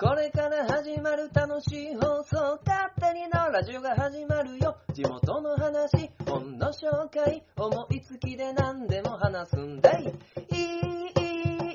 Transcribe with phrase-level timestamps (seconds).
[0.00, 4.76] これから始まる楽しい放送、勝手にのラジオが始まるよ。
[4.92, 10.04] 地元の話、本の紹介、思いつきで何でも話すんだい。
[10.04, 11.22] いい、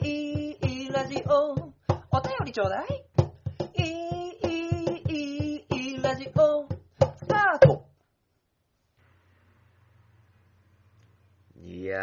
[0.06, 1.52] いい、いい、ラジオ。
[1.52, 3.04] お便りちょうだい。
[3.76, 6.66] いい、いい、いい、ラジオ。
[7.18, 7.86] スタート
[11.62, 12.00] いや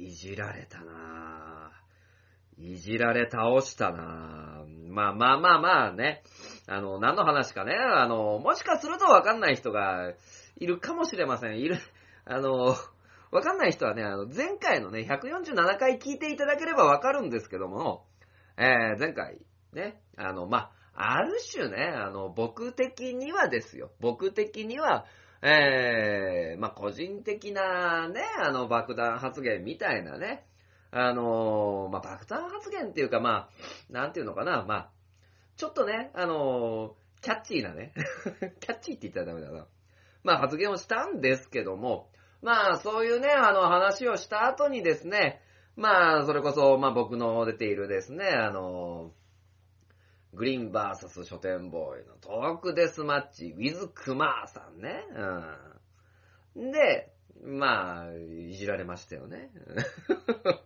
[0.00, 1.15] ー、いじられたなぁ。
[2.58, 4.92] いじられ倒したなぁ。
[4.92, 6.22] まあまあまあまあね。
[6.66, 7.74] あの、何の話かね。
[7.74, 10.14] あの、もしかするとわかんない人が
[10.56, 11.58] いるかもしれません。
[11.58, 11.78] いる、
[12.24, 12.74] あの、
[13.30, 18.06] わかんない人はね、あの、前回のね、147回聞いていただければわかるんですけども、
[18.56, 19.40] えー、前回、
[19.74, 23.90] ね、あの、まあ、ある種ね、あの、僕的にはですよ。
[24.00, 25.04] 僕的には、
[25.42, 30.46] えー、まあ、個人的なね、あの、爆弾発言みたいなね、
[30.98, 33.50] あのー、まあ、爆弾発言っていうか、ま
[33.90, 34.90] あ、なんていうのかな、まあ、
[35.56, 37.92] ちょっとね、あのー、キャッチーなね、
[38.60, 39.66] キャッチーって言ったらダメだな。
[40.24, 45.42] まあ、発言をしたんですけども、まあ、そういうね、あの、話をした後にですね、
[45.76, 49.12] まあ、それこそ、まあ、僕の出ているですね、あの
[50.32, 55.04] グリーンバーサス書店ボーイのトークデスマッチ、ウィズ・クマーさんね。
[56.54, 56.70] うん。
[56.72, 59.50] で、まあ、いじられましたよね。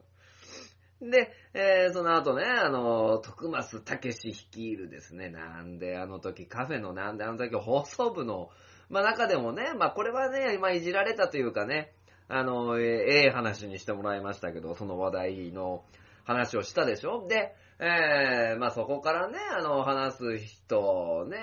[1.03, 8.51] で、えー、その後ね、あの、徳松武史率いるですね、なんであの時カフェのなんであの時放送部の、
[8.91, 11.95] まあ中でもね、まあこれはね、今いじられたというかね、
[12.29, 15.85] あの、ええー、話にしてもらいましたけど、その話題の
[16.25, 17.27] 話をしたでしょ？
[17.27, 21.39] で、えー、まあそこからね、あの、話す人、ね、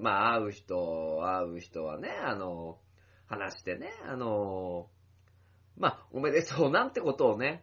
[0.00, 2.78] まあ会う人、会う人はね、あの、
[3.26, 4.88] 話してね、あの、
[5.76, 7.62] まあおめでとうなんてことをね、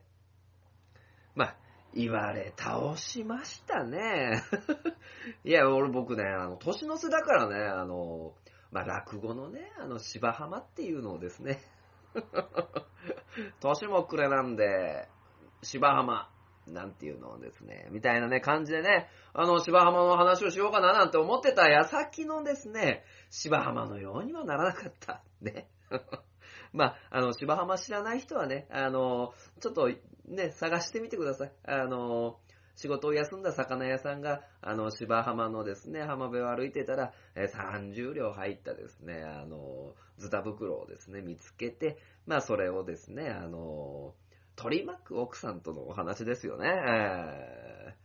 [1.96, 4.44] 言われ倒しましたね。
[5.46, 8.36] いや、俺僕ね、あの、年の瀬だからね、あの、
[8.72, 11.62] まあ、落語のね、あの、芝浜っていうのをですね、
[13.62, 15.08] 年も暮れなんで、
[15.64, 16.30] 芝浜、
[16.68, 25.24] なんていうのをですね、みたいなね、感じでね、あの、芝浜の話をしようかななんて思ってた矢先のですね、芝浜のようにはならなかった。
[25.42, 25.68] ね。
[26.74, 29.90] まあ、あの、芝浜知らない人はね、あの、ちょっと
[30.28, 31.52] ね、探してみてください。
[31.66, 32.40] あの、
[32.76, 44.14] 仕事を休んだ魚屋さんが、あの、芝浜のですね、浜辺を歩いてたら、え30両入ったですね、あの、ズタ袋をですね、見つけて、まあ、それをですね、あの、
[44.56, 47.96] 取り巻く奥さんとのお話ですよね。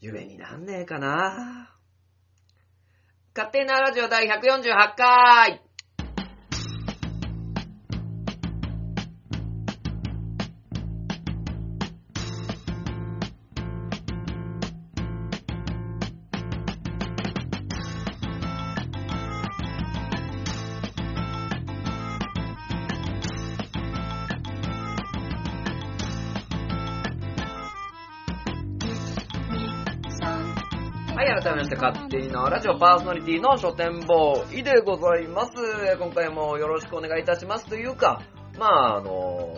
[0.00, 1.76] 夢になんねえかな
[3.36, 5.62] 勝手なラジオ第148回
[32.30, 35.52] のラジオパーソナリティの書店ボーイでございます。
[35.98, 38.22] 今回もよろしくお願いいたしますというか、
[38.56, 39.52] まあ、あの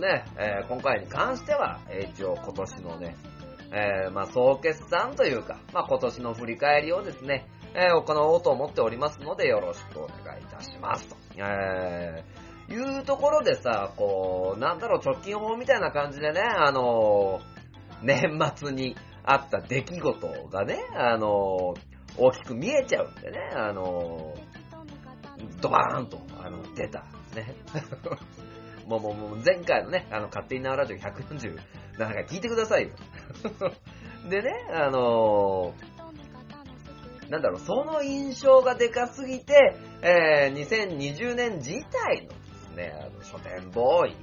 [0.00, 1.80] ね、えー今回に関しては、
[2.14, 3.16] 一応今年のね、
[3.72, 11.16] えーまあ、総決算というか、まあ、今年の振り返りをですね、えー行おうと思っておりますので、よろしくお願いいたしますと。
[11.36, 17.40] えーいうところでさ、こう、なんだろう、直近法みたいな感じでね、あの
[18.02, 21.74] 年末にあった出来事がね、あの
[22.16, 24.34] 大きく見えちゃうんでね、あの
[25.60, 27.04] ドバーンと、あの、出た、
[27.34, 27.54] ね。
[28.86, 31.58] もうもうもう前回のね、あの、勝手に縄ラジオ147
[31.96, 32.90] 回聞いてくださいよ。
[34.28, 35.74] でね、あの
[37.28, 42.34] なんだろう、その印象がでかすぎて、えー、2020年自体ので
[42.68, 44.16] すね、あの、書店ボーイ、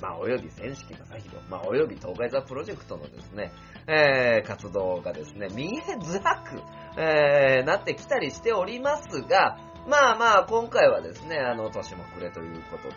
[0.00, 3.52] まあ、および千式正宏、まあ、および東海座プロジェクトのですね、
[3.88, 6.62] えー、活動がですね、見えづらく、
[6.96, 12.94] えー、なってきたりしておりますが、まあまあ、今回はですね、あの、年も暮れということで、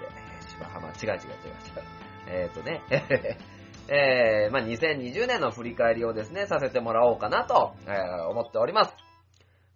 [0.50, 2.00] 芝浜、違う違う違う違う。
[2.28, 2.82] えっ、ー、とね、
[3.88, 8.96] えー、まあ2020年の振り返りをですね、させてもらおうかなと、えー思っております。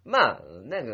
[0.04, 0.84] まあ、ね、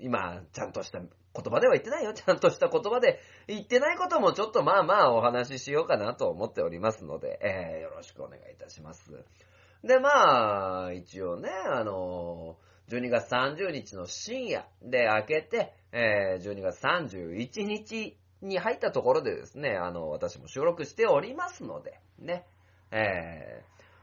[0.00, 2.14] 今、ちゃんとした言葉では言ってないよ。
[2.14, 9.12] ちゃんとした言葉で言ってないこともちょっとまあまあお話ししようかなと思っておりますので、えー、よろしくお願いいたします。
[9.84, 12.56] で、まあ、一応ね、あの
[12.88, 22.46] 12月30日の深夜で開けて、えー、12月31日に入ったところでですね、あの、私も収録しておりますので、ね、
[22.90, 23.62] え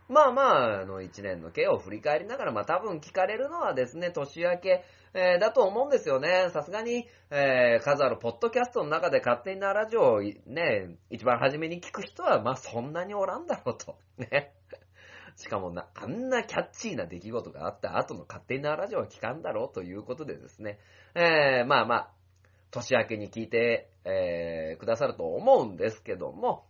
[0.10, 4.83] ー、まあまあ、あの、一年の経を振り返りながら、まあ多分聞かれるのはですね、年明け、
[5.13, 6.50] えーだと思うんですよね。
[6.51, 13.98] さすがに、えー数あるポッドキャストの中で勝手になラジオをね、一番初めに聞く人は、まあそんなにおらんだろうと。
[14.18, 14.54] ね。
[15.36, 20.80] しかもな、あんなキャッチーな出来事があった後の勝手なラジオは聞かんだろうということでですね。
[21.14, 22.12] えーまあまあ、
[22.72, 26.66] 年明けに聞いて、えーくださると思うんですけども、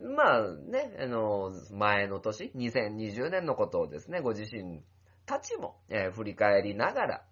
[0.00, 4.82] まあね、あの、前の年、2020年のことをですね、ご自身
[5.24, 7.24] たちも、えー振り返りながら、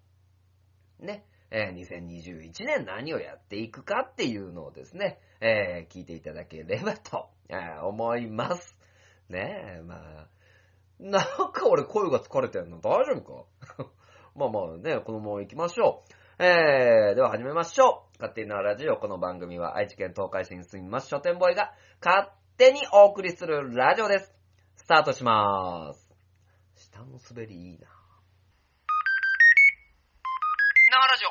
[0.99, 8.80] ね、えー2021年何をやっていくかっていうのをですね、えー聞いていただければと、え思います。
[9.31, 10.27] ねえ、まあ、
[10.99, 13.45] なんか俺声が疲れてんの大丈夫
[13.75, 13.85] か？
[14.35, 16.03] まあまあね、このまま行きましょ
[16.39, 16.43] う。
[16.43, 18.17] えー、では始めましょう。
[18.19, 18.97] 勝手になラジオ。
[18.97, 21.73] この番組は愛知県東海市に住みます書店ボーイが
[22.03, 24.33] 勝手にお送りするラジオです。
[24.75, 26.09] スタートしまーす。
[26.75, 27.87] 下の滑りいいな。
[30.91, 31.30] 生ラジオ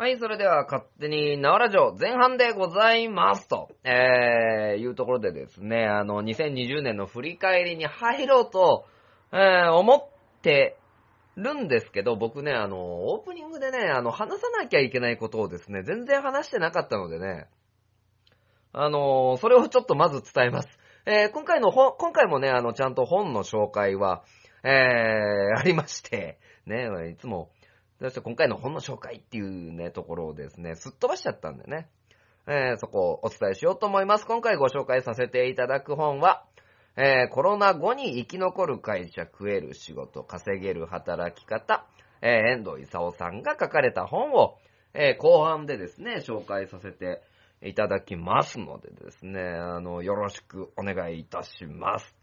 [0.00, 8.86] はい、それでは勝手に縄ラジオ前半でございますと、えー、いうところでですね、あの、2020年の振り返りに入ろうと、
[9.32, 10.78] えー、思って
[11.34, 12.76] るんですけど、僕ね、あの、
[13.12, 17.48] オープニングでね、あの、話さなきゃいけないことをですね、全然話してなかったのでね、
[18.72, 20.68] あの、それをちょっとまず伝えます。
[21.06, 24.22] えー、今回の本、今回もね、あの、ちゃんと本の紹介は、
[24.62, 27.50] えー、ありまして、ね、いつも、
[28.00, 31.88] そして今回の本の紹介っていうね、ところをですね、すっ飛ばしちゃったんでね。
[32.46, 34.26] えーそこをお伝えしようと思います。
[34.26, 36.44] 今回ご紹介させていただく本は、
[36.96, 41.84] えーコロナ後に生き残る会社、食える仕事、稼げる働き方、
[42.22, 44.56] えー遠藤勲さんが書かれた本を、
[44.94, 47.20] えー後半でですね、紹介させて
[47.62, 52.16] いただきますのでですね、あの、よろしくお願いいたします。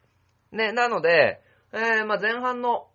[0.52, 1.42] ね、なので、
[1.72, 2.88] えーまあ、前半の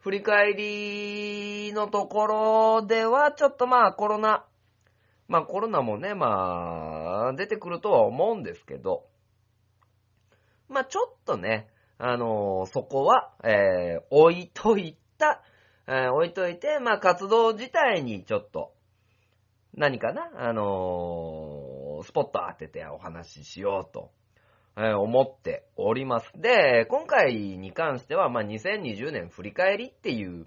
[0.00, 4.44] 振り返りのところでは、ちょっとまあコロナ、
[5.26, 9.06] まあコロナもね、まあ出てくるとは思うんですけど、
[10.68, 11.68] まあちょっとね、
[11.98, 15.42] あのそこは、えー置いといた、
[15.88, 18.72] えー置いといて、まあ活動自体にちょっと、
[19.74, 24.12] 何かな、あのスポット当ててお話ししようと、
[24.80, 26.30] え思っております。
[26.36, 30.46] で、今回に関しては、まあ、2020年振り返りっていう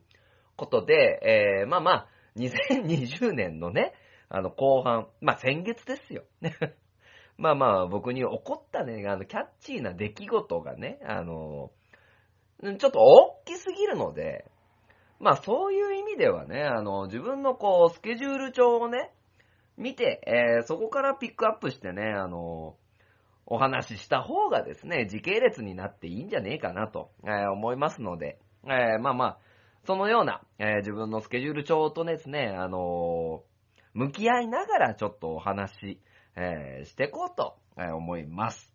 [0.55, 2.07] ことで、えーまあまあ、
[2.37, 3.93] 2020年のね、
[4.29, 6.23] あの、後半、まあ、先月ですよ。
[7.37, 11.71] まあまあ、僕に起こったね、あの、キャッチーな出来事がね、あの、
[12.61, 14.45] ちょっと大きすぎるので、
[15.19, 19.11] まあそういう意味ではね、あの、自分のこう、スケジュール帳をね、
[19.77, 22.75] 見て、えーそこからピックアップしてね、あの、
[23.53, 29.37] お話しした方がですね、時系列になっていいんじゃねえかなと、え思いますので、えまあまあ、
[29.85, 33.43] そのような、え自分のスケジュール帳とですね、あの
[33.93, 35.99] 向き合いながらちょっとお話、
[36.37, 38.73] えーしていこうと、え思います。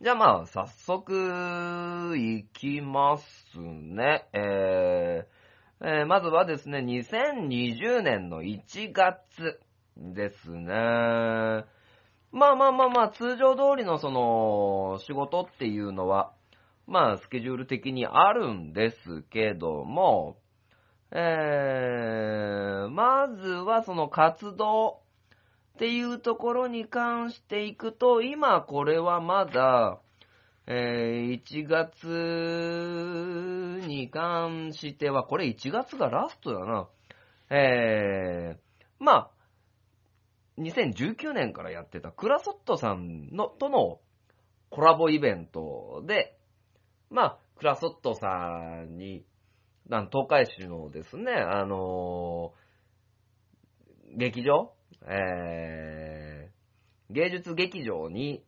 [0.00, 4.28] じゃあまあ、早速、いきますね。
[4.32, 9.60] えーえーまずはですね、2020年の1月
[9.98, 11.66] ですね。
[12.32, 16.32] まあまあまあまあ、通常通りのその、仕事っていうのは、
[16.86, 20.36] まあ、スケジュール的にあるんですけども、
[21.12, 25.00] えー、まずはその活動
[25.76, 30.00] っていうところに関していくと、今これはまだ、
[30.66, 32.06] えー、1月
[33.86, 36.88] に関しては、これ1月がラストだな。
[37.50, 38.58] えー、
[38.98, 39.30] まあ、
[40.58, 44.00] 2019年からやってたクラソットさんの、との
[44.70, 46.38] コラボイベントで、
[47.10, 49.24] まあ、クラソットさんに、
[49.90, 52.66] あの東海市のですね、あのー
[54.18, 54.72] 劇場
[55.08, 58.42] えー、芸術劇場に、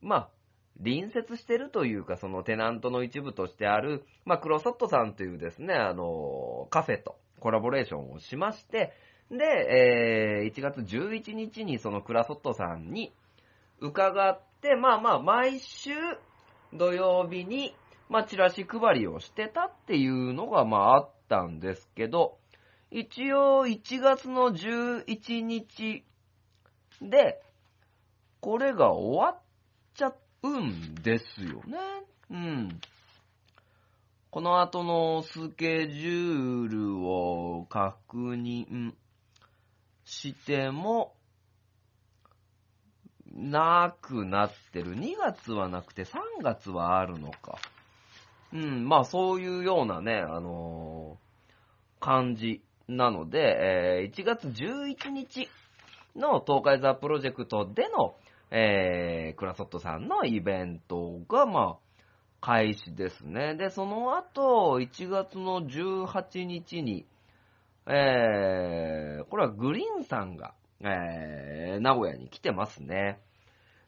[0.00, 0.30] まあ、
[0.78, 8.92] 隣接してるというか、そのテナントの一部としてある、まあ、クロソットさんというですね、あのーカフェとコラボレーションをしまして、
[9.30, 9.44] で、
[10.44, 13.12] えー1月11日にそのクラソットさんに
[13.80, 15.90] 伺って、まあまあ、毎週
[16.72, 17.74] 土曜日に、
[18.08, 22.38] まあ、チラシ配りをしてたっていうのが、まあ、あったんですけど、
[22.90, 26.04] 一応1月の11日
[27.02, 27.40] で、
[28.40, 29.42] これが終わっ
[29.94, 31.78] ちゃうんですよね。
[32.30, 32.80] うん。
[34.30, 38.92] この後のスケジュールを確認
[40.08, 41.14] しても、
[43.30, 44.96] なくなってる。
[44.96, 47.58] 2月はなくて3月はあるのか。
[48.52, 51.28] うん、まあそういうようなね、あのー
[52.00, 53.38] 感じなので、
[54.00, 55.48] えー1月11日
[56.16, 58.14] の東海ザプロジェクトでの、
[58.50, 61.76] えークラソットさんのイベントが、まあ、
[62.40, 63.56] 開始ですね。
[63.56, 67.04] で、その後、1月の18日に、
[67.90, 73.20] えー、これはグリーンさんが、えー、名古屋に来てますね。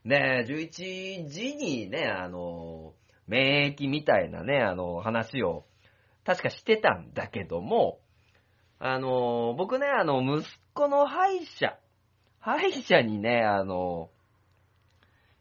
[0.06, 2.94] で、11時にね、あの、
[3.26, 5.66] 免疫みたいなね、あの、話を、
[6.24, 8.00] 確かしてたんだけども、
[8.78, 11.78] あの、僕ね、あの、息子の歯医者、
[12.38, 14.08] 歯医者にね、あの、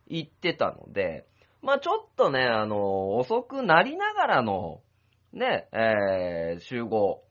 [0.07, 1.25] 行ってたので、
[1.61, 4.81] まあちょっとね、あの、遅くなりながらの、
[5.31, 7.23] ね、えー集合。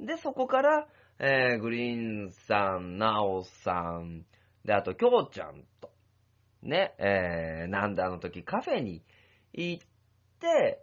[0.00, 0.86] で、そこから、
[1.18, 4.24] えーグリーンさん、ナオさん、
[4.64, 5.90] で、あと、きょうちゃんと、
[6.62, 9.02] ね、えーなんであの時カフェに
[9.52, 9.84] 行っ
[10.40, 10.80] て、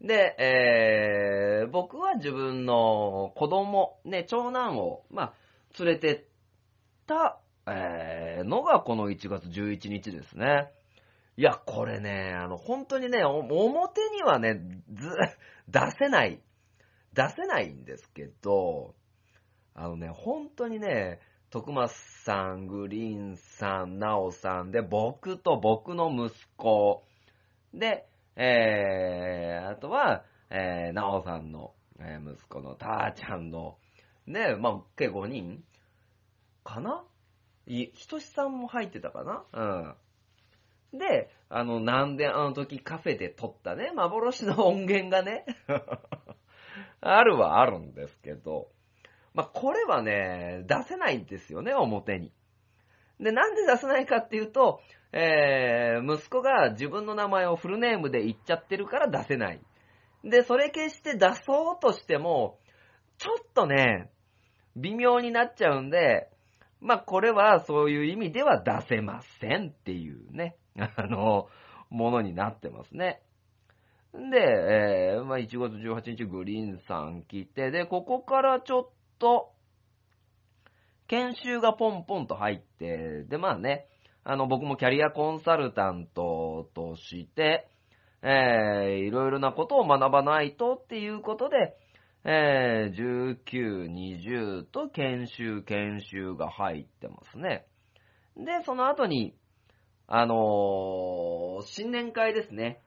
[0.00, 5.34] で、えー僕は自分の子供、ね、長男を、まあ、
[5.78, 6.24] 連れてっ
[7.06, 10.70] た、えーのがこの1月11日ですね。
[11.36, 14.60] いや、これね、あの、本当にね、表にはね、
[14.92, 15.08] ず、
[15.68, 16.40] 出せない、
[17.14, 18.94] 出せないんですけど、
[19.74, 21.92] あのね、本当にね、徳松
[22.24, 27.04] さん、グリーンさん、ナオさんで、僕と僕の息子、
[27.72, 28.06] で、
[28.36, 33.78] えー、あとは、えー、ナオさんの、えー息子のターちゃんの、
[34.26, 35.62] ね、まあ、計5人。
[36.64, 37.04] かな？
[37.66, 39.94] い、ひとしさんも入ってたかな？
[40.92, 40.98] うん。
[40.98, 45.44] で、あの、なんであの時カフェで撮ったね、幻の音源がね、
[47.06, 48.68] あるはあるんですけど、
[49.34, 52.32] まあ、これはね、出せないんですよね、表に。
[53.20, 54.80] で、なんで出せないかっていうと、
[55.12, 59.60] えー、息子が自分の名前をフルネームで言っちゃってるから出せない。
[60.24, 62.58] で、それ決して出そうとしても、
[63.18, 64.10] ちょっとね、
[64.76, 66.28] 微妙になっちゃうんで、
[66.80, 70.56] まあ、これはそういう意味では出せませんっていうね、
[70.96, 71.48] あの、
[71.90, 73.22] ものになってますね。
[74.18, 79.50] んで、えー、まあ、1月18日グリーンさん来て、で、ここからちょっと、
[81.08, 83.86] 研修がポンポンと入って、で、まあね、
[84.24, 87.68] あの、僕もキャリアコンサルタントとして、
[88.22, 91.76] えー、いろいろなことを学ばないとっていうことで、
[92.24, 97.66] えー、19、20と研修、研修が入ってますね。
[98.36, 99.34] で、その後に、
[100.06, 102.82] あのー新年会ですね。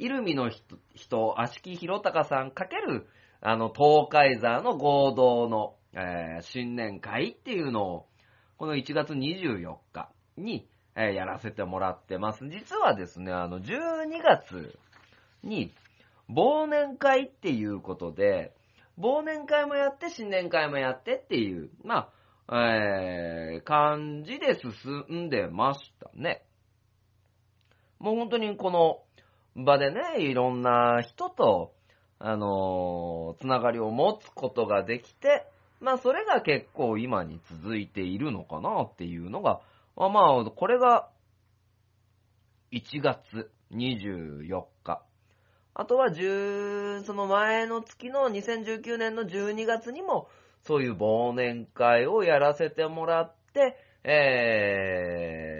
[0.00, 0.50] イルミの
[0.94, 3.06] 人、足木弘隆さんかける、
[3.42, 8.06] あの、東海座の合同の、えー新年会っていうのを、
[8.56, 10.66] この1月24日に、
[10.96, 12.48] えーやらせてもらってます。
[12.48, 14.78] 実はですね、あの、12月
[15.42, 15.74] に、
[16.30, 18.54] 忘年会っていうことで、
[18.98, 22.08] 忘年会もやって、新年会もやってっていう、ま
[22.48, 26.42] あ、えー、感じで進んでましたね。
[28.00, 29.02] もう本当にこの
[29.56, 31.72] 場でね、いろんな人と、
[32.18, 35.46] あのーつながりを持つことができて、
[35.80, 39.60] まあそれが結構今に続いているのかなっていうのが、
[39.96, 41.08] まあ、これが
[42.72, 45.02] 1月24日。
[45.74, 50.28] あとは10、その前の月の2019年の12月にも、
[50.64, 55.59] そういう忘年会をやらせてもらって、えー、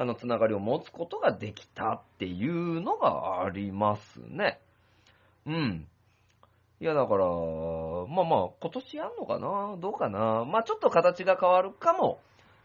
[0.00, 4.60] あの、つながりを持つことができたっていうのがありますね。
[5.44, 5.88] うん。
[6.80, 9.76] いや、だから、まあまあ、今年やんのかな？
[9.80, 10.44] どうかな？
[10.44, 12.20] まあちょっと形が変わるかも、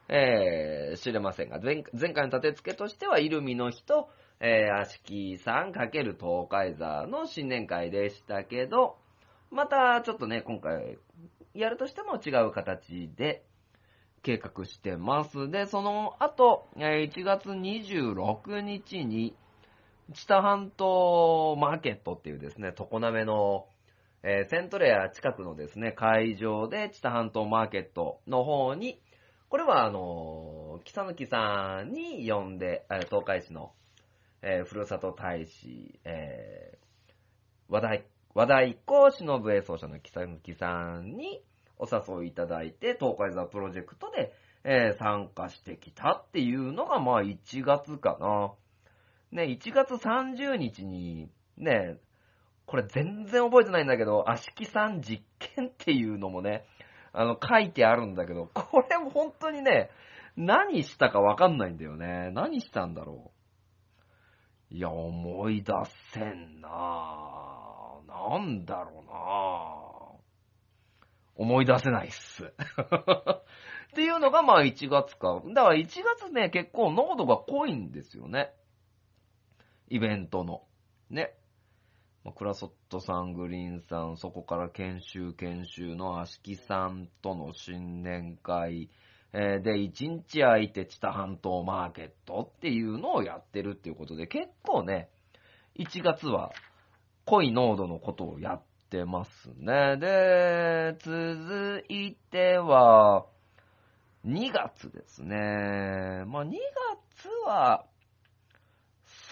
[0.10, 4.10] えー、知れませんが、前前回の立て付けとしては、イルミの日と、
[4.40, 8.96] えー、アシキさんかける東海座の新年会でしたけど、
[9.50, 11.00] またちょっとね、今回、
[11.56, 13.44] やるとしても違う形で
[14.24, 15.52] 計画してます。
[15.52, 19.36] で、その後、1月26日に、
[20.14, 23.68] 知多半島マーケットっていうですね、常滑の、
[24.24, 29.02] えーセントレア近くのですね、会場で、知多半島マーケットの方に、
[29.50, 33.74] これはあのー、木佐貫さんに呼んで、東海市の、
[34.42, 36.84] えーふるさと大使、えー
[37.68, 38.00] 和田、
[38.34, 41.44] 和田一行忍ぶ演奏者の木佐貫さんに
[41.84, 48.54] お誘いいただいて、東海座プロジェクトで、えー参加してきたっていうのが、まあ1月かな。
[49.32, 51.98] ね、1月30日に、ね、
[52.66, 55.22] これ全然覚えてないんだけど、足木さん実
[55.56, 56.66] 験っていうのもね、
[57.12, 59.90] あの、書いてあるんだけど、これも本当にね、
[60.38, 62.32] 何したかわかんないんだよね。
[62.32, 63.32] 何したんだろ
[64.72, 64.76] う。
[64.76, 65.74] いや、思い出
[66.14, 67.84] せんなぁ。
[68.08, 69.83] なんだろうなぁ。
[71.36, 72.46] 思い出せないっす。
[73.94, 75.42] っていうのがまあ1月か。
[75.54, 78.52] だから1月ね、結構濃度が濃いんですよね。
[79.90, 80.64] イベントの。
[81.10, 81.34] ね。
[82.24, 88.90] まあクラソットさん、グリーンさん、そこから研修研修のアシキさんとの新年会、
[89.34, 95.10] えーで、1日空いて知多半島マーケットっていうのをやってるっていうことで、結構ね、
[95.76, 96.52] 1月は
[97.26, 98.64] 濃い濃度のことをやっ
[98.94, 99.98] てますね。
[99.98, 103.26] で、続いては、
[104.24, 106.24] 2月ですね。
[106.28, 106.52] まあ、2
[107.18, 107.86] 月は、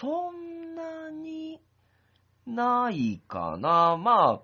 [0.00, 1.60] そんなに
[2.44, 3.96] ないかな。
[3.96, 4.42] まあ、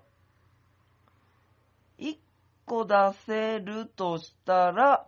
[1.97, 2.17] 1
[2.65, 2.95] 個出
[3.25, 5.05] せるとしたら、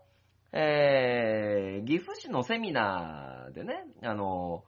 [0.51, 4.65] えー、岐阜市のセミナーでね、あの、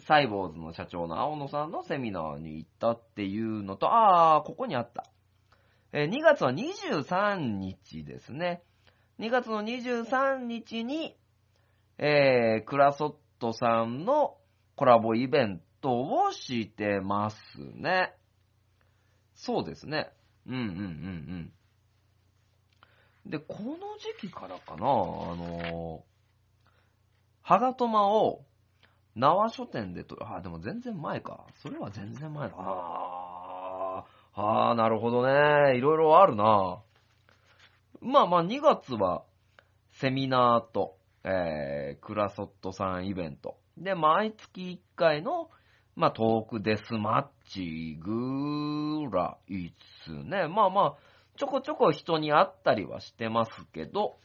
[0.00, 5.04] サイボーズの社長の青野さんのセミナーに行ったっていうのと、あー、ここにあった。
[5.92, 8.62] えー2月は23日ですね。
[9.20, 11.16] 2月の23日に、
[11.98, 14.36] えー、クラソットさんの
[14.76, 17.36] コラボイベントをしてます
[17.76, 18.14] ね。
[19.36, 20.10] そうですね。
[20.46, 21.52] うんうんうん
[23.24, 23.30] うん。
[23.30, 23.76] で、この
[24.20, 26.04] 時期からかな、あの
[27.42, 28.44] ハガトマを
[29.16, 31.46] 縄書店でと、あ、でも全然前か。
[31.62, 32.54] それは全然前だ。
[32.58, 35.76] あー、あー、なるほどね。
[35.76, 36.82] いろいろあるな。
[38.00, 39.24] まあまあ2月は
[39.92, 43.56] セミナーと、えー、クラソットさんイベント。
[43.78, 45.48] で、毎月1回の、
[45.96, 49.72] まあトークデスマッチぐらいっ
[50.04, 50.48] すね。
[50.48, 50.94] まあまあ、
[51.36, 54.18] ちょこちょこ人に会ったりはしてますけど、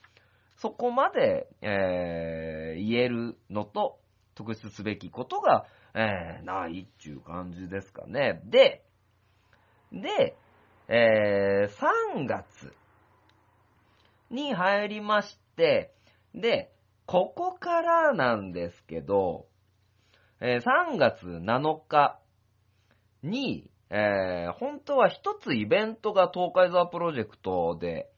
[0.58, 3.98] そこまで、えー、言えるのと、
[4.39, 8.42] 特筆すべきことが、えー、ないっていう感じですかね。
[8.46, 8.85] で、
[9.92, 10.37] で、
[10.87, 12.74] えー、3月
[14.31, 15.94] に入りまして、
[16.33, 16.72] で、
[17.05, 19.48] ここからなんですけど、
[20.40, 22.18] えー3月7日
[23.22, 28.09] に、えー本当は一つイベントが東海沢プロジェクトで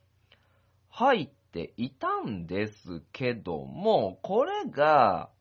[0.91, 5.31] 入っていたんですけども、これが、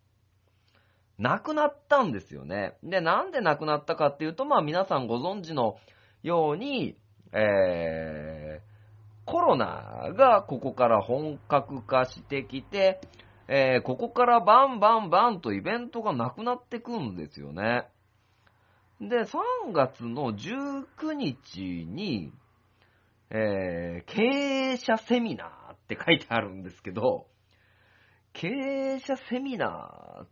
[1.21, 2.79] なくなったんですよね。
[2.83, 5.77] で、なんでなくなったかっていうと、まあ皆さんご存知の
[6.23, 6.97] ように、
[7.35, 13.03] えー、コロナがここから本格化してきて、
[13.49, 17.87] えー、ここからバンバンバンとイベントがなくなってくんですよね。
[18.99, 22.33] で、3月の19日に、
[23.29, 24.23] えー、経
[24.73, 27.27] 営者セミナーって書いてあるんですけど、
[28.33, 30.29] 経営者セミナーっ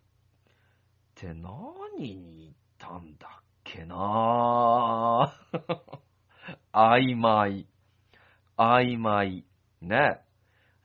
[1.19, 5.35] て何に行ったんだっけな
[6.73, 7.67] 曖昧。
[8.57, 9.45] 曖昧。
[9.81, 10.21] ね。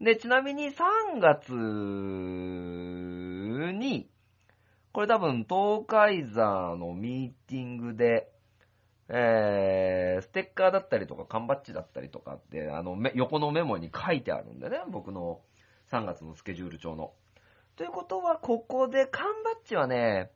[0.02, 1.54] で、ちなみに3月
[3.74, 4.10] に、
[4.91, 6.43] これ多分東海座
[6.78, 8.32] のミーティングで、
[9.10, 15.41] えー、ステッカーだったりとか缶バッジだったりとかって、あの、横のメモに書いてあるんでね、僕の
[15.91, 17.13] 3月のスケジュール帳の。
[17.76, 20.32] ということは、ここで缶バッジはね、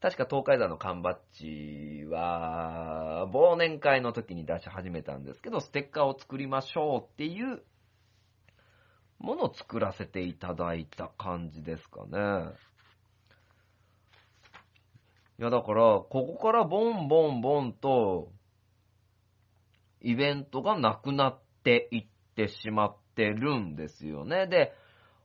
[0.00, 7.62] 確か東海座の缶バッジは、忘年会の時に出し始めたんですけど、ステッカーを作りましょうっていう
[9.18, 12.52] ものを作らせていただいた感じですかね。
[15.40, 18.30] いや、だから、ここからボンボンボンと、
[20.02, 24.46] イベントがなくなっていってしまってるんですよね。
[24.46, 24.72] で、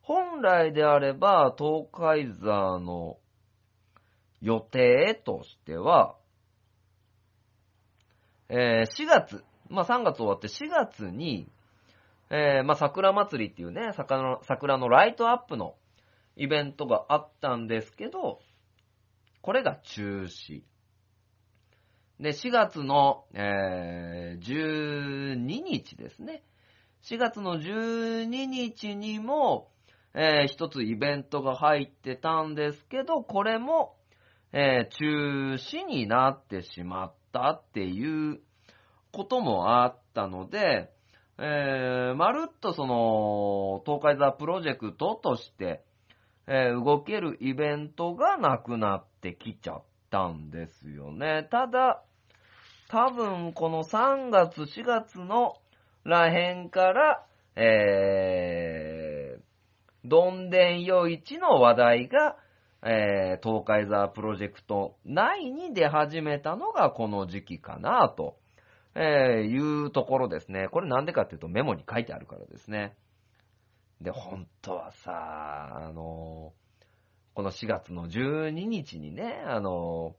[0.09, 3.19] 本来であれば、東海座の
[4.41, 6.15] 予定としては、
[8.49, 11.51] えー4月、まあ3月終わって4月に、
[12.31, 15.75] えーまあ桜祭りっていうね、桜の桜のライトアップの
[16.35, 18.39] イベントがあったんですけど、
[19.43, 20.63] これが中止。
[22.19, 26.41] で、4月の、えー12日ですね。
[27.03, 29.69] 4月の12日にも、
[30.13, 33.95] えー一つイベントが入ってたんですけど、これも、
[34.51, 38.39] えー中止になってしまったっていう
[39.11, 40.89] こともあったので、
[41.37, 45.83] えーまるっとその、東海座プロジェクトとして、
[46.47, 51.47] えー動けるイベントがなくなってきちゃったんですよね。
[51.51, 52.03] ただ、
[52.89, 55.53] 多分この3月、4月の
[56.03, 58.88] らへんから、えー
[60.05, 62.37] どんでんよいちの話題が、
[62.83, 68.37] えー、東海ザープロジェクト内に出始めたのがこの時期かなと、
[68.95, 69.01] えー、
[69.43, 70.69] いうところですね。
[70.71, 72.95] これなんでかっていうとメモに書いてあるからですね。
[74.01, 76.53] で、本当はさ、あの
[77.33, 80.15] この4月の12日にね、あの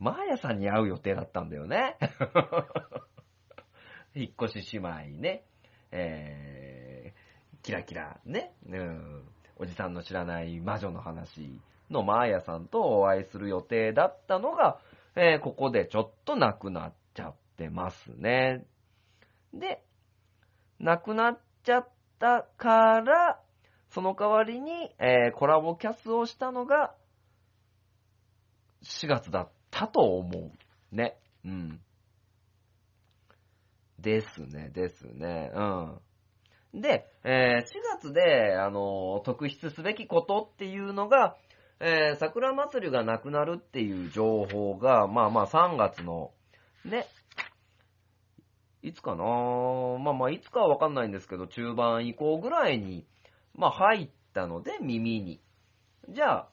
[0.00, 1.96] マーヤさんに会う予定だったんだよね。
[4.14, 5.44] 引っ越し姉妹ね、
[5.92, 6.69] えー、
[7.62, 9.22] キラキラね、うん、
[9.56, 14.78] おじさんの知らない魔女の話のマーヤさんとお会いする予定だったのが、
[15.16, 18.64] えー、ここでちょっとなくなっちゃってますね。
[19.52, 19.82] で、
[20.78, 23.40] なくなっちゃったから、
[23.90, 26.94] その代わりに、えー、コラボキャスをしたのが、
[28.84, 30.96] 4月だったと思う。
[30.96, 31.18] ね。
[31.44, 31.80] うん。
[33.98, 35.50] ですね、ですね。
[35.54, 36.00] うん。
[36.74, 41.36] で、えー、4月で、あの、特筆すべきことっていうのが、
[41.80, 46.30] えー、桜祭りがなくなるっていう情報が、まあまあ3月の、
[46.84, 47.06] ね、
[48.82, 53.06] いつかなまあまあいつかはわかんないんですけど、中盤以降ぐらいに、
[53.54, 55.40] まあ入ったので耳に。
[56.08, 56.48] じゃあ、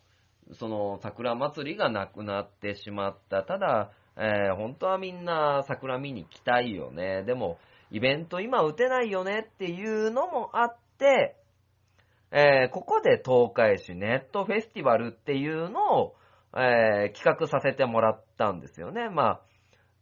[0.53, 3.43] その桜祭りがなくなってしまった。
[3.43, 7.23] ただ、えー、本当はみんな桜見に来たいよね。
[7.23, 7.59] でも、
[7.91, 11.35] イベント今打てないよねっていうのもあって、
[12.31, 16.15] えー、ここで東海市ネットフェスティバルっていうのを、
[16.55, 19.09] えー、企画させてもらったんですよね。
[19.09, 19.41] まあ、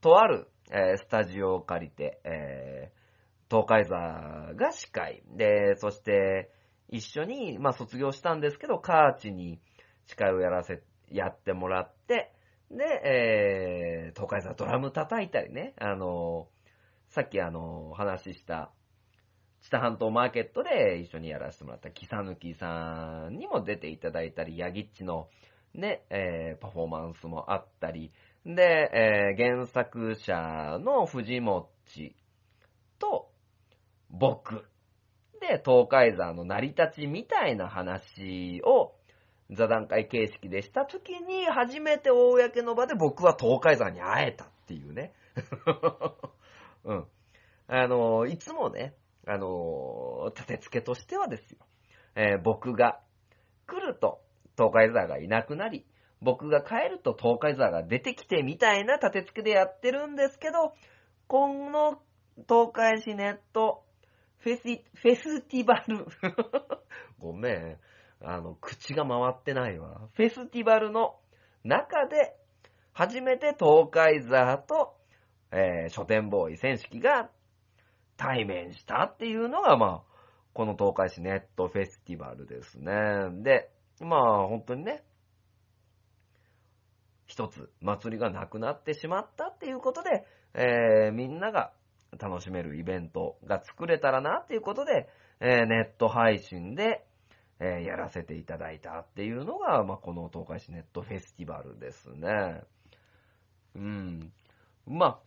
[0.01, 2.91] とある、えー、スタジオを借りて、え
[3.49, 3.95] 東海座
[4.55, 5.23] が司会。
[5.35, 6.49] で、そして、
[6.89, 9.59] 一緒に、まあ卒業したんですけど、カーチに
[10.07, 12.31] 司会をやらせ、やってもらって、
[12.71, 16.47] で、え、東海座ドラム叩いたりね、あの
[17.15, 18.73] さっきあの話しした、
[19.61, 25.29] 知多半島マーケットで一緒にやらせてもらったキサヌキさんにも出ていただいたり、ヤギッチの
[25.73, 28.11] ね、えー、パフォーマンスもあったり、
[28.45, 31.69] で、えー、原作者の藤本
[32.99, 33.29] と
[34.09, 34.65] 僕
[35.39, 38.91] で東海山の成り立ちみたいな話を
[39.51, 45.13] 座談会形式でした時に初めて公の場で僕は東海山に会えたっていうね。
[46.85, 47.05] うん。
[47.67, 48.93] あの、いつもね、
[49.27, 51.59] あの、立て付けとしてはですよ。
[52.15, 52.99] えー、僕が
[53.67, 54.21] 来ると
[54.57, 55.85] 東海座がいなくなり、
[56.21, 60.73] 僕が帰ると東海座が出てきてみたいな立て付けでやってるんですけど、
[61.27, 62.01] この
[62.47, 63.83] 東海市ネット
[64.39, 66.05] フェス、フェスティバル
[67.19, 67.79] ごめん。
[68.21, 70.07] あの、口が回ってないわ。
[70.13, 71.19] フェスティバルの
[71.63, 72.35] 中で、
[72.93, 74.95] 初めて東海座と、
[75.51, 77.29] えー、書店ボーイ選式が
[78.17, 80.15] 対面したっていうのが、まあ、
[80.53, 82.93] この東海市ネットフェスティバルですね。
[83.43, 85.03] で、まあ、本当にね、
[87.27, 91.71] 一つ祭りがなくなってしまったっていうことで、えー、みんなが
[92.17, 95.09] 楽しめるイベントが作れたらなっていうことで、
[95.41, 97.05] えー、ネット配信で、
[97.59, 102.61] えー、やらせていただいたっていうのが、まあ、この東海市ネットフェスティバルですね。
[103.75, 104.31] うん。
[104.87, 105.19] まあ、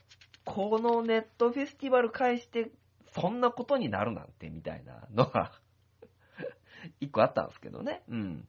[0.54, 2.70] このネットフェスティバル返して、
[3.14, 5.52] そんなことになるなんて、みたいなのが
[7.00, 8.02] 一個あったんですけどね。
[8.08, 8.48] うん。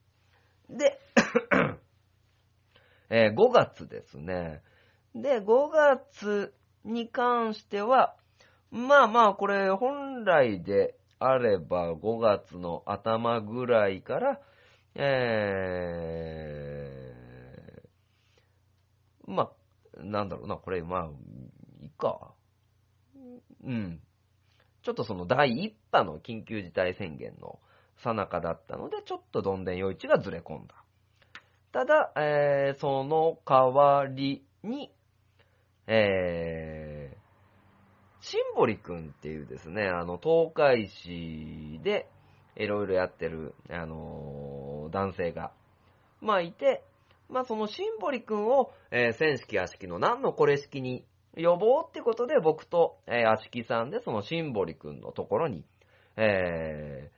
[0.69, 0.99] で、
[3.09, 4.61] えー、5月ですね。
[5.15, 8.15] で、5月に関しては、
[8.71, 14.39] まあまあ、これ本来であれば5月の頭ぐらいから、
[14.95, 21.09] えー、まあ、なんだろうな、これ、まあ、
[21.99, 22.33] か。
[23.63, 24.01] うん。
[24.81, 27.59] ちょっとその第1波の緊急事態宣言の
[27.97, 30.75] さなかだったので、ちょっとどんでん余市がずれ込んだ。
[31.71, 34.91] ただ、えー、その代わりに、
[35.85, 42.09] えー、シンボリ君っていうですね、あの、東海市で
[42.55, 45.51] いろいろやってる、あのー、男性が、
[46.21, 46.83] まあいて、
[47.29, 51.03] まあそのシンボリ君を、えー、千式屋敷の何のこれ式に
[51.35, 55.63] 呼ぼうってことで僕と、えー、屋敷さんでそのシンボリ君のところに、
[56.17, 57.09] え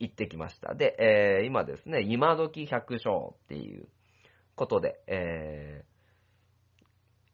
[0.00, 0.74] ー、行ってきました。
[0.74, 3.88] で、えー、今ですね、今時百姓っていう
[4.54, 5.84] ことで、え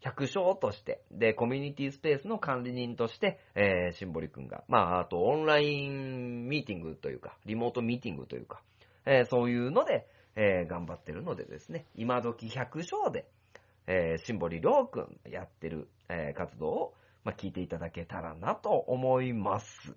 [0.07, 8.63] 百姓として、で、コミュニティスペースの管理人として、えー、シンボリ君が、まあ、あと、オンラインミーティングというか、リモートミーティングというか、
[9.05, 13.27] えー、そういうので、えー、頑張ってるのでですね、今時百姓で、
[13.87, 16.95] えー、シンボリりょうくんやってる、えー、活動を、
[17.25, 19.95] まあ、聞いていただけたらなと思います。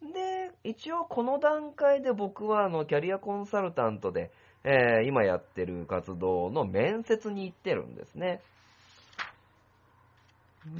[0.00, 4.30] で、一応この段階で僕はあの、キャリアコンサルタントで、
[4.64, 8.40] えー今やってる活動の面接に行ってるんですね。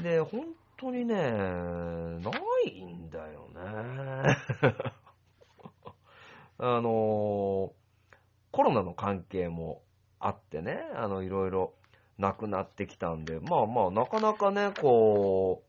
[0.03, 2.31] で、本当にね、な
[2.67, 4.37] いんだよね。
[6.61, 7.73] あの
[8.51, 9.83] コロナの関係も
[10.19, 11.75] あってね、あの、いろいろ
[12.19, 15.63] なくなってきたんで、まあまあ、なかなかね、こ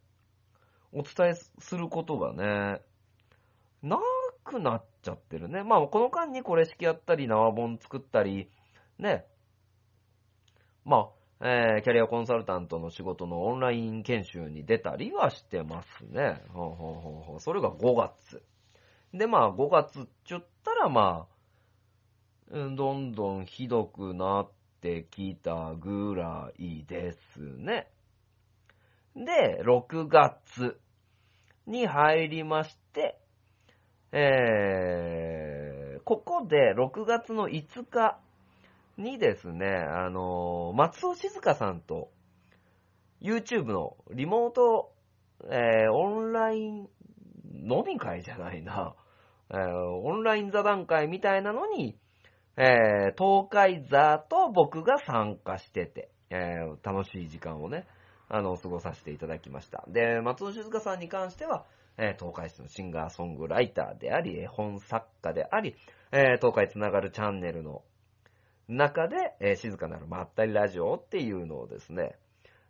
[0.93, 2.81] う、お伝えすることがね、
[3.83, 3.99] な
[4.43, 5.63] くなっちゃってるね。
[5.63, 8.49] まあ、この間にこれ式やったり、縄本作ったり、
[8.97, 9.25] ね、
[10.83, 11.09] ま
[11.41, 16.41] あ、えーキャリアコンサルタントの仕事のオンライン研修に出たりはしてますね。
[16.49, 18.43] ほうほうほうほうそれが5月。
[19.13, 21.27] で、まあ、5月って言ったら、ま
[22.51, 24.58] あ、どんどんひどくなって
[25.11, 27.87] きたぐらいですね。
[29.15, 30.79] で、6月
[31.67, 33.19] に入りまして、
[34.11, 38.19] えー、ここで6月の5日
[38.97, 42.09] にですね、あのー松尾静香さんと
[43.21, 44.91] YouTube のリモート、
[45.51, 46.89] えーオンライン
[47.63, 48.95] 飲み会じゃないな、
[49.51, 51.97] えーオンライン座談会みたいなのに、
[52.61, 57.87] えー東海座と僕が参加してて、えー楽しい時間をね、
[58.27, 59.85] あの、過ごさせていただきました。
[59.87, 61.65] で、松尾静香さんに関しては、
[61.97, 65.73] えー東海市のシンガーソングライターであり、絵本作家であり、
[66.11, 67.81] え東海つながるチャンネルの
[68.67, 72.17] 中で、え静かなるまったりラジオっていうのをですね、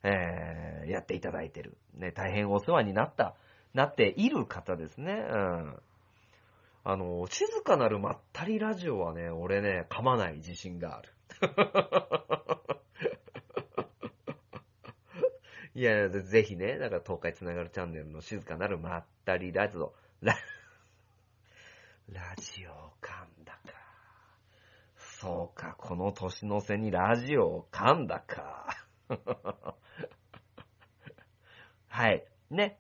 [0.04, 1.78] えやっていただいてる。
[1.96, 3.34] ね、大変お世話になった、
[3.74, 5.14] なっている方ですね。
[5.14, 5.80] うん。
[6.84, 11.14] あの、静かなるまったりラジオはね、俺ね、噛まない自信がある。
[15.76, 20.36] いや、ぜひね、だから東海つながるチャンネルの静かなるまったりラジオ、ラ、
[22.12, 23.60] ラジオを噛んだか。
[24.96, 28.78] そうか、この年の瀬にラジオを噛んだか。
[31.88, 32.26] はい。
[32.50, 32.80] ね。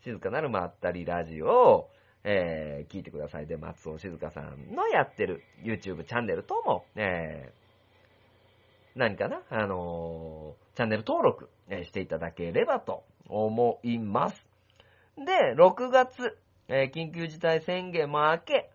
[0.00, 1.90] 静かなるまったりラジオを、
[2.28, 3.46] えー聞いてください。
[3.46, 9.42] で、松尾静香さんのやってる YouTube チャンネルとも、えー何かな？
[9.50, 14.44] あのーチャンネル登録、えしていただければと思います。
[15.16, 16.36] で、6月、
[16.68, 18.70] え緊急事態宣言も明け、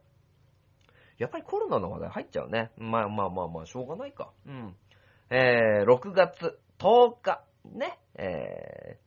[1.17, 2.71] やっぱりコロナの話題入っちゃうね。
[2.77, 4.31] まあまあまあまあ、しょうがないか。
[4.47, 4.75] うん。
[5.29, 9.01] えー6月10日、ね、えー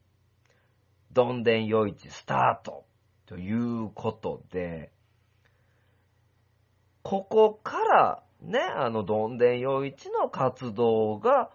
[1.14, 2.84] どんでん夜市スタート
[3.26, 4.92] ということで、
[7.02, 11.50] ここからね、あのどんでん夜市の活動が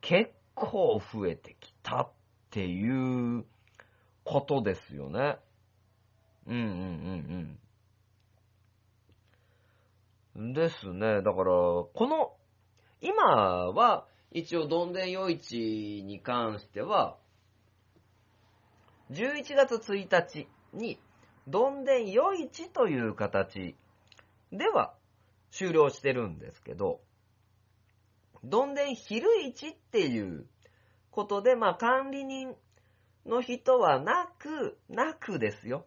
[0.00, 2.08] 結構増えてきたっ
[2.50, 3.44] ていう
[4.24, 5.38] ことですよね。
[6.46, 6.64] うんうんう
[7.48, 7.58] ん
[10.36, 10.52] うん。
[10.52, 11.22] ですね。
[11.22, 12.32] だから、この、
[13.00, 13.22] 今
[13.72, 17.16] は一応どんでん夜市に関しては、
[19.10, 20.98] 11月1日に、
[21.46, 23.74] どんでん夜市という形
[24.52, 24.94] では
[25.50, 27.00] 終了してるんですけど、
[28.44, 30.46] どんでん昼市っていう
[31.10, 32.54] ことで、まあ管理人
[33.26, 35.86] の人はなく、なくですよ。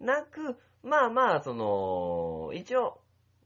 [0.00, 3.00] なく、まあまあ、その、一応、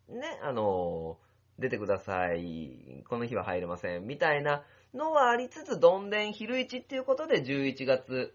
[0.08, 1.16] ね、あの、
[1.58, 4.64] 出てください、この日は入れません、みたいな
[4.94, 8.34] のはありつつ、どんでん昼市っていうことで11月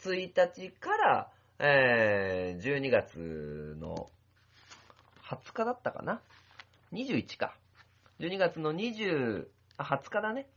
[0.00, 1.30] 1日から、
[1.64, 4.10] えー、12月の
[5.24, 6.20] 20日だったかな
[6.92, 7.54] ?21 か。
[8.18, 9.46] 12月の20、
[9.76, 10.48] あ、20日だね。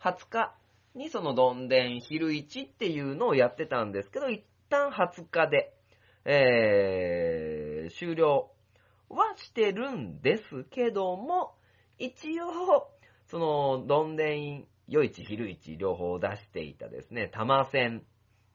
[0.00, 0.54] 20日
[0.94, 5.74] にそのどんでん昼市っていうのをやってたんですけど、一旦20日で、
[6.24, 8.50] えー、終了
[9.10, 11.54] はしてるんですけども、
[11.98, 12.88] 一応、
[13.26, 18.04] その、どんでん夜市、昼市両方出していたですね、玉線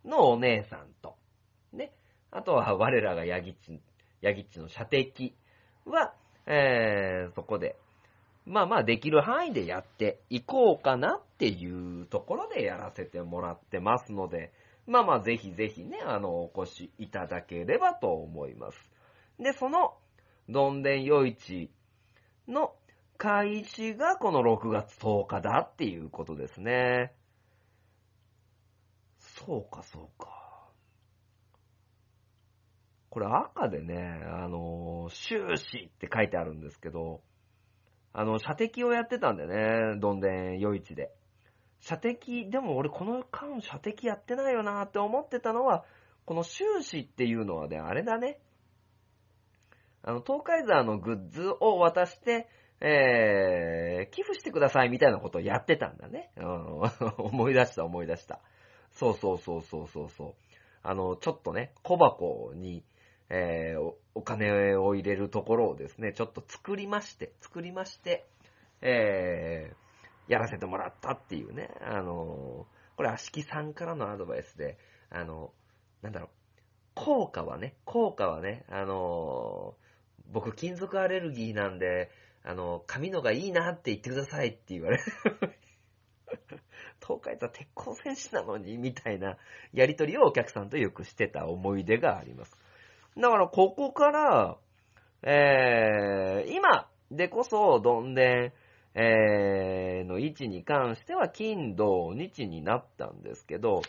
[0.04, 1.21] のお姉さんと、
[2.32, 3.82] あとは我らがヤギッチ、
[4.22, 5.36] ヤギッチの射的
[5.86, 6.14] は、
[6.48, 7.76] えー、そこで、
[8.46, 14.52] まあまあできる範囲でやっていこうかなっていうところでやらせてもらってますので、
[14.88, 18.78] まあまあぜひぜひね、あの、お越しいただければと思います。
[19.40, 19.94] で、その、
[20.50, 21.70] どんでん夜市
[22.48, 22.74] の
[23.18, 27.14] 開始がこの6月10日だっていうことですね。
[29.20, 30.41] そうか、そうか。
[33.12, 37.22] これ赤でね、あの、終始って書いてあるんですけど、
[38.14, 41.12] あの、射的をやってたんだよね、どんでん夜市で。
[41.82, 45.84] 射的、でも俺この間射的やってないよなって思ってたのは、
[46.26, 48.40] この終始っていうのはね、あれだね。
[50.04, 52.48] あの、東海沢のグッズを渡して、
[52.80, 56.32] えー、寄付してくださいみたいなことをやってたんだね。
[56.38, 56.82] うん、
[57.20, 58.40] 思い出した思い出した。
[58.92, 60.34] そうそうそうそうそうそう。
[60.82, 62.84] あの、ちょっとね、小箱に、
[63.34, 68.28] えーお、金を入れるところをですね、ちょっと作りまして、作りまして、
[68.82, 72.68] えー、やらせてもらったっていうね、あの、
[72.98, 74.78] これ、足木さんからのアドバイスで、
[75.10, 75.54] あの、
[76.02, 76.30] なんだろう、
[76.94, 79.76] 効果はね、効果はね、あの、
[80.30, 82.12] 僕、金属アレルギーなんで、
[82.44, 85.04] あの、紙のがいいなって言ってくださいって言われる。
[87.02, 89.38] 東海座鉄鋼戦士なのに、みたいな
[89.72, 92.61] やりとりをお客さんとよくしてた思い出があります。
[93.18, 94.58] だから、ここから、
[95.24, 98.54] えー、今でこそ、どんで
[98.96, 103.82] ん、えー、の位置に関しては、金、土、日になったんですけど、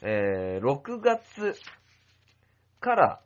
[0.00, 1.54] えー、6月
[2.80, 3.20] から、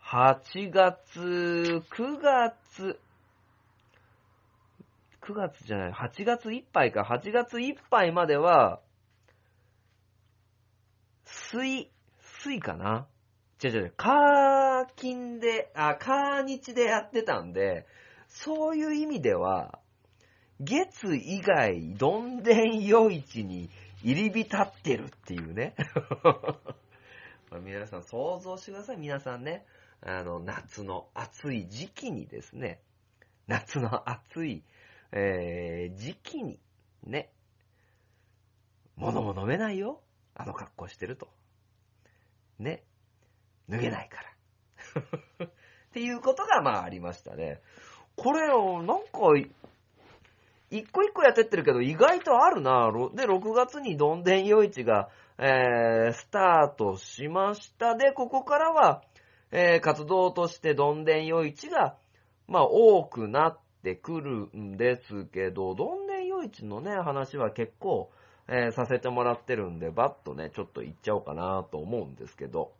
[0.00, 3.00] 8月、9月、
[5.22, 8.80] 9月じゃない、8月いっぱいか、8月いっぱいまでは、
[11.24, 11.88] 水、
[12.44, 13.06] 水かな？
[13.62, 17.86] 違う違う違う、カー金で、あ、カー日でやってたんで、
[18.28, 19.78] そういう意味では、
[20.60, 23.70] 月以外、どんでん夜市に
[24.02, 25.74] 入り浸ってるっていうね。
[27.50, 29.64] まあ皆さん想像してください、皆さんね。
[30.02, 32.80] あの、夏の暑い時期にですね、
[33.46, 34.62] 夏の暑い、
[35.12, 36.60] えー、時期に、
[37.04, 37.32] ね、
[38.96, 40.02] 物も飲めないよ。
[40.34, 41.28] あの格好してると。
[42.58, 42.84] ね。
[43.68, 44.22] 脱げないか
[45.40, 45.46] ら。
[45.46, 45.50] っ
[45.92, 47.60] ていうことが、まあ、ありましたね。
[48.16, 49.08] これを、なんか、
[50.70, 52.88] 一個一個やってってるけど、意外とあるな。
[52.88, 57.96] ろで、6月にどんでん夜市が、えー、スタートしました。
[57.96, 59.02] で、ここからは、
[59.50, 61.96] えー、活動としてどんでん夜市が、
[62.48, 68.10] まあ、多くなってくるんですけど、どんでん夜市のね、話は結構、
[68.48, 72.72] えーさせてもらってるんで、バッとね、ちょっと言っちゃおうかなと思うんですけど、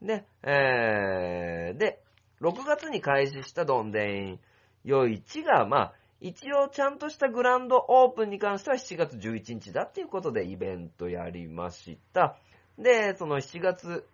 [0.00, 2.02] ね、えー、で、
[2.40, 4.40] 6月に開始したどんでん
[4.84, 12.36] 夜市が、まあ、一応ちゃんとしたグランドオープンに関しては7月11日だっていうことでイベントやりました。
[12.78, 14.06] で、その7月、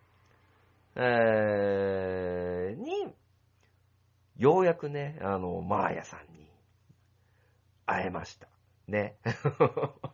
[0.96, 3.12] えー、に、
[4.36, 6.48] ようやくね、あの、マーヤさんに
[7.86, 8.48] 会えました。
[8.88, 9.16] ね。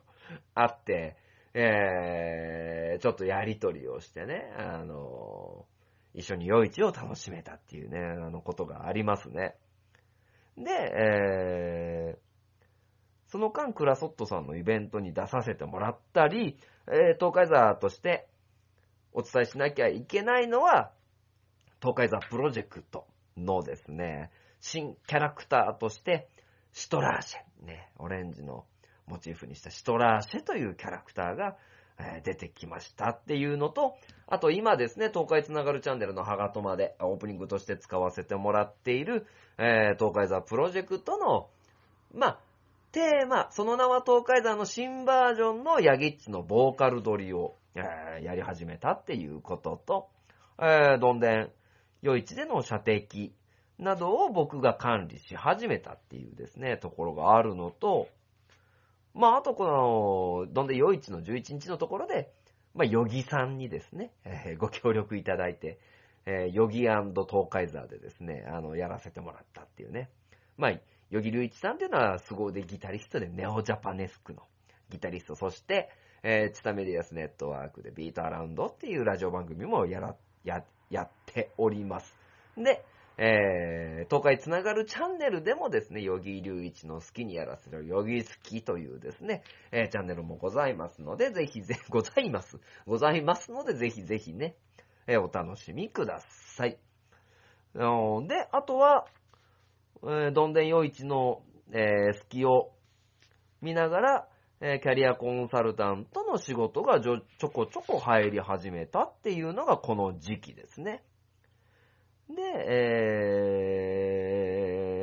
[0.54, 1.16] 会って、
[1.54, 5.66] えー、ちょっとやりとりをしてね、あの、
[6.14, 9.56] 一緒に夜市を楽しめたっていうね、あのことがありますね。
[10.56, 12.18] で、えー、
[13.28, 18.28] その間、クラソットさんのイベントに出させてもらったり、えー、東海座として
[19.12, 20.92] お伝えしなきゃいけないのは、
[21.80, 26.28] 東海座プロジェクトのですね、新キャラクターとして、
[26.72, 28.64] シトラーシェ、ね、オレンジの
[29.10, 31.56] モチーフにしたシトラーシェというキャラクターが、
[32.02, 33.96] え出てきましたっていうのと、
[34.26, 39.26] あと今ですね、東海つながるチャンネルのハガトマでオープニングとして使わせてもらっている、
[39.58, 41.48] えー東海座プロジェクトの、
[42.14, 42.38] まあ、
[42.92, 50.08] テーマ、その名は東海座の新バージョンのヤギッチのボーカル撮りを、えーやり始めたっていうことと、
[50.58, 51.50] えーどんでん、
[52.02, 53.34] 夜市での射的
[53.78, 58.08] などを僕が管理し始めたっていうですね、ところがあるのと、
[59.14, 62.32] まあ、あとこの、どんで夜市の11日のところで、
[62.74, 65.78] まあ、ヨギさんにですね、えーご協力いただいて、
[66.26, 70.10] えーヨギ東海座でですね、あの、やらせてもらったっていうね。
[70.56, 70.72] まあ、
[71.10, 74.42] ヨギ隆一さんっていうのは、凄腕ギタリストでネオジャパネスクの
[74.90, 75.90] ギタリスト、そして、
[76.22, 82.14] えーチタメディアスネットワークでビートアラウンドっていうラジオ番組もやら、や、やっております。
[82.56, 82.84] で、
[83.22, 92.58] えー、東海つながるチャンネルでもですね、ヨギ隆一の好きにやらせるヨギ好きというですね、えーチャンネルもございますので、ぜひぜ、ございます。
[92.86, 94.56] ございますので、ぜひぜひね、
[95.06, 96.22] えーお楽しみくだ
[96.56, 96.78] さい。
[97.74, 99.04] で、あとは、
[100.02, 101.42] えーどんでん夜市の、
[101.72, 102.72] えー隙を
[103.60, 104.28] 見ながら、
[104.62, 107.20] えーキャリアコンサルタントの仕事がちょ
[107.50, 111.02] こちょこ入り始めたっていうのがこの時期ですね。
[112.34, 112.42] で、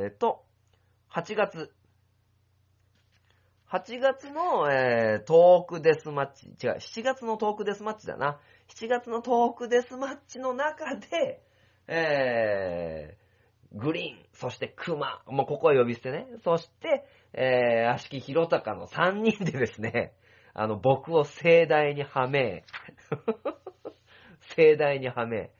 [0.04, 0.44] えーと、
[1.12, 1.72] 8月。
[3.70, 8.40] 8月の、えートークデスマッチ、違う、7月のトークデスマッチだな。
[8.68, 11.42] 7月のトークデスマッチの中で、
[11.86, 16.26] えー、グリーン、そしてクマ、もうここは呼び捨てね。
[16.44, 20.14] そして、えー、足木弘隆の3人でですね、
[20.54, 22.64] あの、僕を盛大にはめ、
[24.56, 25.50] 盛大にはめ、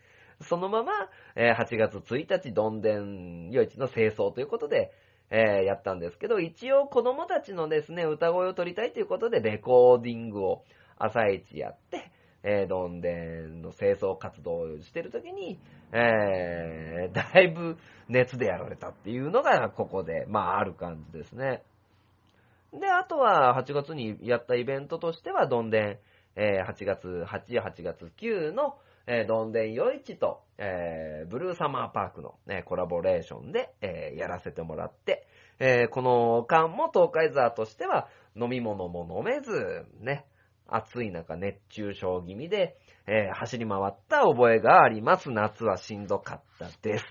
[0.41, 0.93] そのまま、
[1.35, 4.93] え8月1日、どんでん夜市の清掃ということで、
[5.31, 10.65] えーやったんですけど、一応子供たちのですね、歌声を取りたいということで、レコーディングを
[10.97, 12.11] 朝一やって、
[12.45, 13.13] えーどんで
[13.47, 15.59] んの清掃活動をしてるときに、
[15.93, 17.77] えーだいぶ
[18.09, 21.63] 熱でやられたっていうのが、ここで、まあ、ある感じですね。
[22.73, 25.99] で、あとは8月にやったイベントとしては、どんでん、
[26.37, 28.79] えー8月8、8月9の、
[29.11, 35.27] えどんでん夜市と、えブルーサマーパークの、ね、コラボレーションで、えやらせてもらって、
[35.59, 40.27] えこの間も東海座としては飲み物も飲めず、ね、
[40.67, 45.31] 暑い中熱中症気味で、えー走り回った覚えがあります。
[45.31, 47.05] 夏はしんどかったです。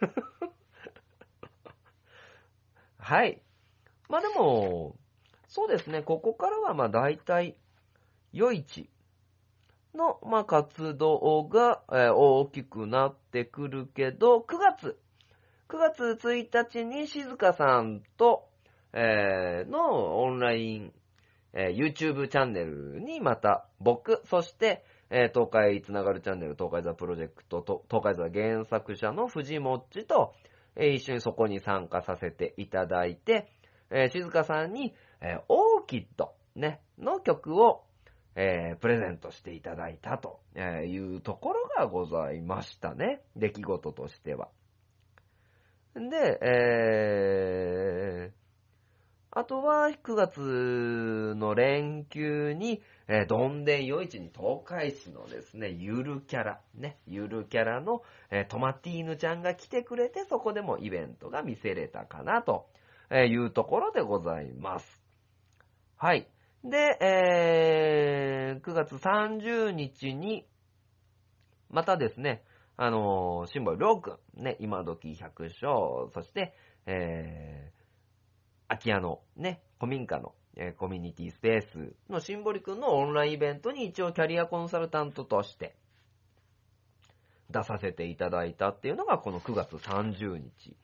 [2.98, 3.40] はい。
[4.08, 4.96] まあでも、
[5.46, 7.56] そうですね、ここからはまあ大体、
[8.32, 8.90] 夜市
[9.96, 14.98] の、まあ、活動が、えー大きくなってくるけど、9月、
[15.68, 18.48] 9月1日に静香さんと、
[18.92, 20.92] えーのオンライン、
[21.52, 30.34] えー YouTube チャンネルにまた僕、そして、え東海つながるチャンネル、東海座プロジェクトと、東海座原作者の藤もっちと、
[30.74, 33.48] え一緒にそこに参加させていただいて、
[33.90, 37.85] え静香さんに、えオーキッド、ね、の曲を、
[38.36, 43.22] えープレゼントしていただいたというところがございましたね。
[43.34, 44.48] 出来事としては。
[45.94, 48.32] で、えー、
[49.30, 62.66] あとは9月の連休に、えーどんでん夜市に東海市のですね、ゆるキャラ、ね、ゆるキャラの、えートマティーヌちゃんが来てくれて、そこでもイベントが見せれたかなと
[63.10, 65.02] いうところでございます。
[65.96, 66.28] はい。
[66.64, 70.46] で、えー、9月30日に、
[71.70, 72.42] またですね、
[72.76, 76.54] あのー、シンボルロー君、ね、今時百姓、そして、
[76.86, 85.76] えー、空き家のね、古民家の、えーコミュニティスペースのシンボリ君のオンラインイベントに一応キャリアコンサルタントとして
[87.50, 90.76] 出させていただいたっていうのがこの9月30日。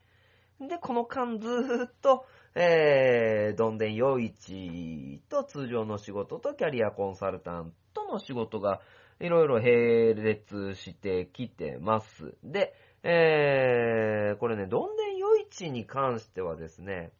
[0.59, 8.79] で、この間ずーっと、えー、どんでん夜市と通常の仕事とキャリアコンサルタントの仕事が
[9.19, 12.35] いろいろ並列してきてます。
[12.43, 17.11] で、えー、これね、どんでん夜市に関してはですね、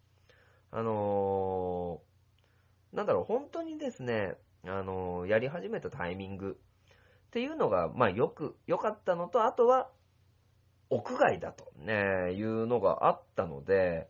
[0.71, 6.57] あのー、なんだろう、本当にですね、あのーやり始めたタイミング
[7.27, 9.89] っていうのが、まあよく、良かったのと、あとは、
[10.89, 14.07] 屋外だとね、いうのがあったので、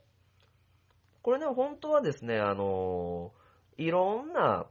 [1.24, 3.32] これね、本当はですね、あの
[3.78, 4.68] いろんな、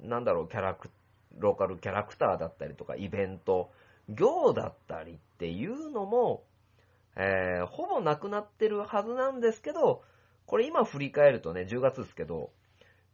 [0.00, 0.88] なんだろう、キャラク、
[1.36, 3.70] ローカルキャラクターだったりとか、イベント、
[4.08, 6.44] 行だったりっていうのも、
[7.16, 10.02] えーほぼなくなってるはずなんですけど、
[10.46, 12.50] これ今振り返るとね、10月ですけど、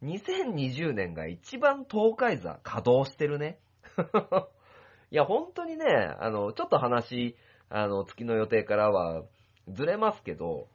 [0.03, 3.59] 2020年が一番東海座稼働してるね。
[5.11, 5.85] いや、本当にね、
[6.19, 7.35] あの、ちょっと話、
[7.69, 9.23] あの、月の予定からは
[9.67, 10.67] ずれますけど、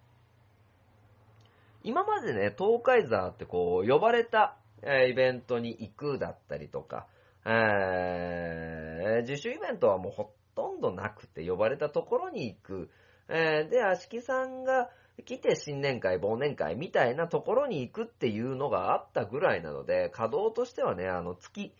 [1.87, 7.07] 今までね、東海座ってこう、呼ばれた、えーイベントに行くだったりとか、
[7.45, 12.91] えー自主イベントはもうほとんどなくて、呼ばれたところに行く。
[13.29, 14.91] えーで、足木さんが
[15.25, 21.73] 来て新年会、忘年会みたいなところに行くっていうのがあったぐらいなので、稼働としてはね、あの、月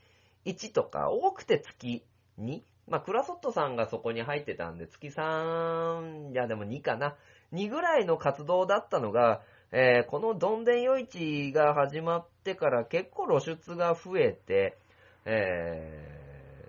[0.45, 2.05] 1とか、多くて月
[2.39, 2.63] 2。
[2.87, 7.17] まあ、クラソットさんがそこに入ってたんで、月3、いやでも2かな。
[7.53, 9.43] 2ぐらいの活動だったのが、
[9.73, 14.79] えーこのどんでん夜市が始まってから結構露出が増えて、
[15.25, 16.69] え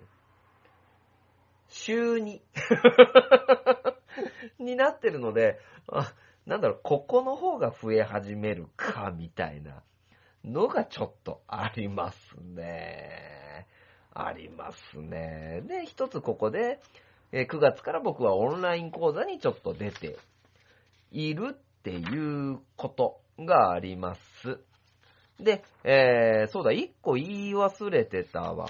[1.68, 2.40] 週2
[4.58, 6.12] になってるので、あ、
[6.46, 9.82] なんだろう、ここの方が増え始めるか、みたいな
[10.44, 13.66] のがちょっとありますね。
[14.12, 15.62] ありますね。
[15.66, 16.80] で、一つここで、
[17.32, 20.16] 9月から僕はオンライン講座にちょっと出て
[21.12, 21.56] いる
[21.88, 24.58] っていうことがあります。
[25.40, 28.66] で、えーそうだ、一個言い忘れてたわ。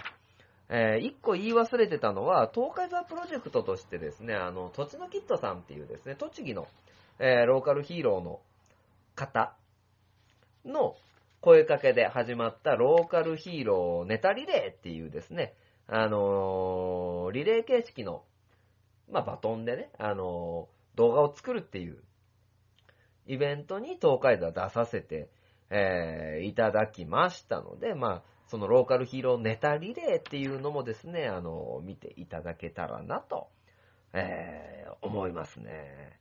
[0.68, 6.68] えー一個言い忘れてたのは、東海座プロジェクトとしてですね、あの、土地のキットさんっていうですね、栃木の、
[7.18, 8.40] えーローカルヒーローの
[9.14, 9.56] 方
[10.64, 10.94] の
[11.40, 15.54] 声かけで始まったローカルヒーローネタリレーっていうですね、
[15.86, 18.22] あのーリレー形式の、
[19.10, 22.02] まあ、バトンでね、あの動画を作るっていう
[23.28, 25.28] イベントに東海座出させて、
[25.70, 33.48] えーいただきましたので、まあ、そのローカルヒーローネタリレーっていうのもですね、あの見ていただけたらなと、
[34.14, 36.18] えー、思いますね。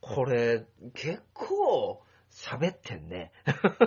[0.00, 3.30] これ、結構喋ってんね。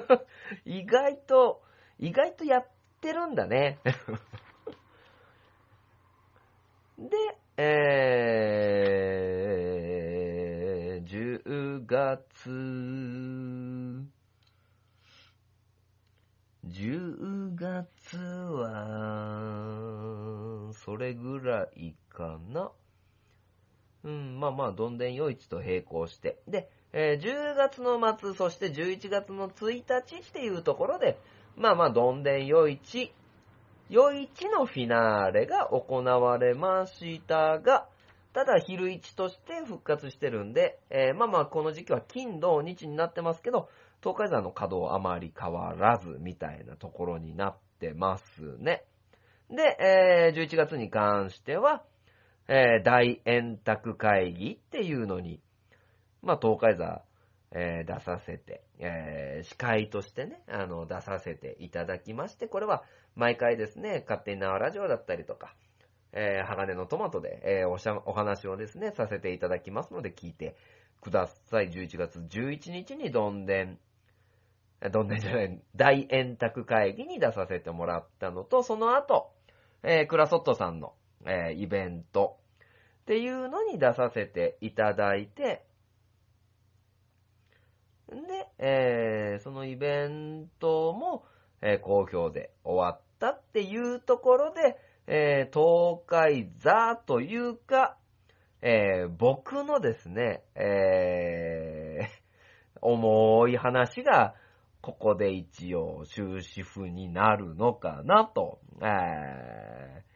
[0.64, 1.62] 意外と、
[2.00, 2.68] 意外とやっ
[3.02, 3.80] てるんだね。
[6.98, 7.18] で、
[7.58, 9.45] えー、
[11.46, 12.50] 10月、
[16.68, 18.74] 10月は、
[20.74, 22.72] それぐらいかな。
[24.06, 26.40] うん、まあまあ、どんでん夜市と並行して。
[26.48, 31.20] で、えー10月の末、そして11月の1日っていうところで、
[31.56, 33.14] まあまあ、どんでん夜市、
[33.92, 37.88] 夜市のフィナーレが行われましたが、
[38.36, 43.70] ただ昼市として復活してるんで、えーまあまあ、この時期は金土日になってますけど、
[44.02, 48.84] 東海山の稼働あまり変わらず、みたいなところになってますね。
[49.50, 51.84] で、えー11月に関しては、
[52.50, 55.40] えー大円卓会議っていうのに、
[56.22, 57.04] まあ、東海座、
[57.52, 62.84] えー出させて、えー司会としてね、あの、出させていただきまして、これは
[63.16, 65.56] 毎回ですね、勝手に縄ラジオだったりとか、
[66.16, 70.56] えー鋼のトマトで、えーおしゃお話をですね、させていただきますので、聞いて
[71.02, 71.70] ください。
[71.70, 73.78] 11月11日にどんでん、
[74.92, 79.32] どんでんじゃない、大円卓会議に出させてもらったのと、その後、
[79.84, 80.94] えークラソットさんの、
[81.26, 82.38] えイベント
[83.02, 85.66] っていうのに出させていただいて、
[88.10, 91.26] で、えーそのイベントも、
[91.62, 94.78] えー好評で終わったっていうところで、
[95.08, 97.98] えー東海座というか、
[98.62, 102.26] えー僕のですね、えー
[102.82, 104.36] 重い話が、
[104.82, 110.16] ここで一応終止符になるのかなと、えー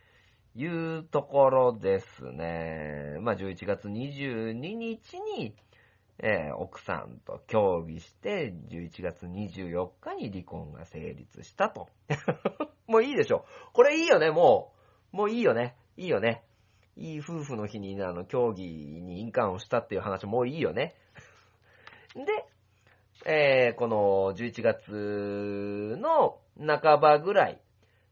[0.56, 3.18] いうところですね。
[3.22, 5.56] まあ、11月22日に、
[6.18, 11.88] えー奥さんと協議して、11月24日に離婚が成立したと。
[12.88, 13.46] もういいでしょ。
[13.74, 14.79] これいいよね、もう。
[15.12, 15.76] もういいよね。
[15.98, 16.44] いいよね。
[16.96, 20.96] いい夫婦の日に、あの、協議に印鑑をしたっていう話もういいよね。
[22.14, 22.46] で、
[23.26, 27.62] えーこの11月の半ばぐらい、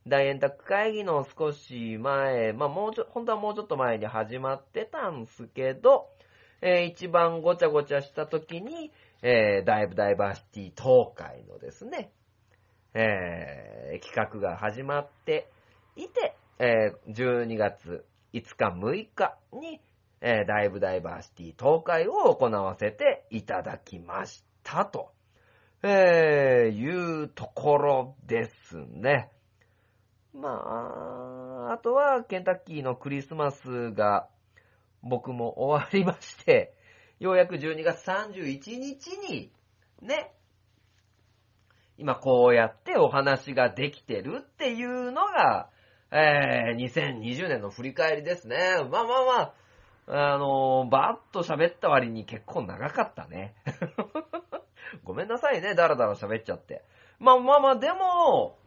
[0.05, 6.09] 大円卓会議の少し前、まあもうちょ、本当はもうちょっと前に始まってたんすけど、
[6.61, 8.91] えー一番ごちゃごちゃした時に、
[9.21, 12.11] えーダイブダイバーシティ東海のですね、
[12.93, 15.49] えー企画が始まって
[15.95, 19.81] いて、え12月5日6日に、
[20.21, 25.11] えーダイブダイバーシティ東海を行わせていただきましたと、
[25.83, 29.29] えーいうところですね。
[30.33, 34.27] まあ、あとはケンタッキーのクリスマスが
[35.01, 36.75] 僕も終わりまして、
[37.19, 39.51] ようやく12月31日に、
[40.01, 40.31] ね、
[41.97, 45.69] 今こうやってお話ができてるっていうのが、
[46.11, 48.57] えー、2020年の振り返りですね。
[48.89, 53.55] まあまあまあ、あのーバーッと喋った割に結構長かったね。
[55.03, 56.83] ごめんなさいね、だらだら喋っちゃって。
[57.19, 58.57] まあまあまあ、でも、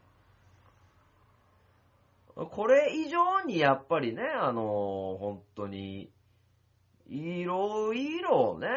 [2.34, 6.11] これ以上にやっぱりね、あのー本当に、
[7.09, 8.68] いろいろね、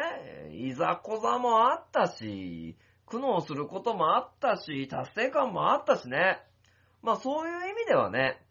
[0.52, 6.40] いざこざもあったし、苦悩することもあったし、達成感もあったしね。
[7.02, 8.43] まあそういう意味ではね、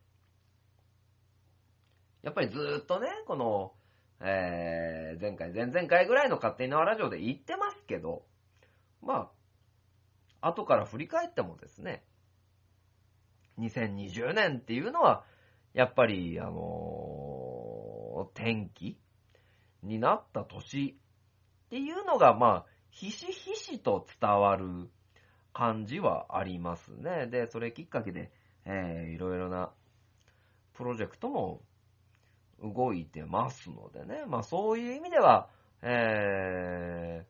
[2.24, 3.74] やっぱりずっとね、この、
[4.21, 8.24] えー、前回、前々回ぐらいの勝手に縄ラジオで言ってますけど、
[9.01, 9.30] ま
[10.41, 12.03] あ、後から振り返ってもですね、
[13.59, 15.24] 2020年っていうのは、
[15.74, 17.63] やっぱり、あのー
[18.34, 18.97] 天気
[19.82, 20.95] になった年
[21.65, 24.89] っていうのが、まあ、ひしひしと伝わる
[25.51, 27.28] 感じはありますね。
[27.28, 28.32] で、それきっかけで、
[28.65, 29.71] えー、いろいろな
[30.74, 31.61] プロジェクトも
[32.64, 34.26] 動いてますのでね。
[34.28, 35.49] まあ、そういう意味では、
[35.82, 37.26] え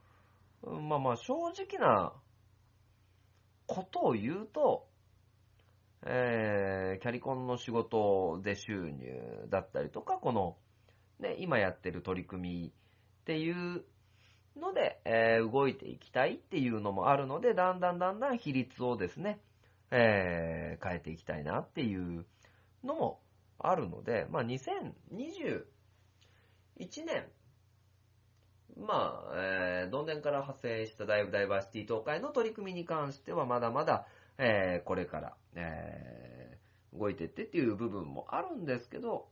[0.62, 2.12] まあまあ正直な
[3.66, 4.88] ことを言うと、
[6.06, 10.58] えー、キャリコンの仕事で収入だったりとか、この、
[11.20, 13.84] ね、今やってる取り組みっていう
[14.60, 19.40] ので、えー動いていきたいっていうのもあるので、だんだんだんだん比率をですね、
[19.92, 22.26] えー変えていきたいなっていう
[22.84, 23.20] のも
[23.58, 25.64] あるので、まあ2021
[27.06, 27.26] 年、
[28.78, 34.06] まあ、えー、どんでんから派生したダイダイバーシティ東海の取り組みに関してはまだまだ、
[34.38, 39.28] えーこれから、えー動いていってっていう部分もあるんですけど、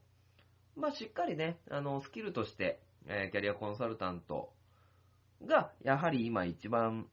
[0.75, 4.51] まあ、しっかりね、あの、スキルとして、えーキャリアコンサルタント
[5.45, 7.07] が、やはり今一番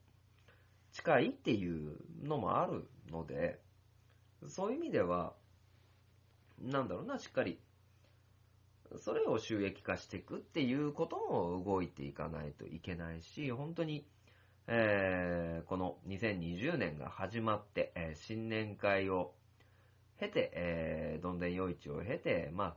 [0.93, 3.61] 近いっていうのもあるので、
[4.47, 5.35] そういう意味では、
[6.61, 7.59] なんだろうな、しっかり、
[8.99, 14.07] それを収益化していくっていうことも動いていかないといけないし、本当に、
[14.67, 19.33] えーこの2020年が始まって、えー新年会を
[20.19, 22.77] 経て、えーどんでん夜市を経て、まあ、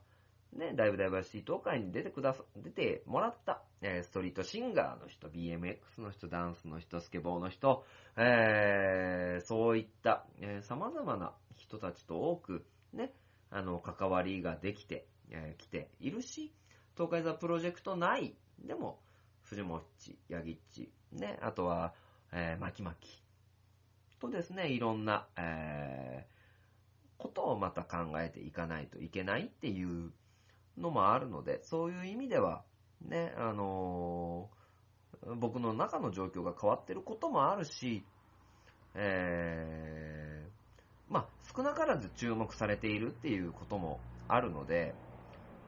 [0.58, 7.86] ね、ライブダイバーシティ東海に出てくださ、出てもらった、えーストリートシンガーの人、BMX の人、ダンスの人、スケボーの人、
[8.16, 13.14] えーそういった、えー様々な人たちと多く、ね、
[13.52, 16.52] あの、関わりができて、えー来ているし、
[16.96, 18.36] 東海座プロジェクト内
[18.66, 19.00] でも、
[19.44, 21.94] 藤もっち、ヤギっち、ね、あとは、
[22.34, 23.24] えー、巻き巻き
[24.20, 26.38] とですね、いろんな、えー
[27.18, 30.12] ことをまた考えていかないといけないっていう
[30.78, 32.64] のもあるので、そういう意味では、
[33.02, 34.58] ね、あのー
[35.40, 38.06] 僕の中の状況が変わってることもあるし、
[38.94, 41.26] えーまあ、
[41.56, 44.94] 少なからず注目されているっていうこともあるので、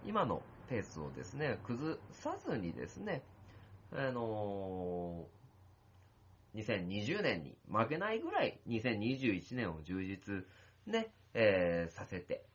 [0.06, 3.24] 今のペースをですね、崩さずにですね、
[3.92, 5.40] あのー
[6.56, 10.46] 2020年に負けないぐらい2021年を充実
[10.88, 12.46] ね、えーさせて、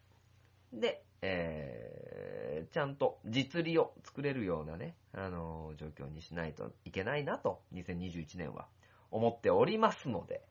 [0.72, 8.66] で、えーちゃんと実利を作れるようなね、あのー状況にしないといけないなと、2021年は
[9.10, 10.42] 思っておりますので、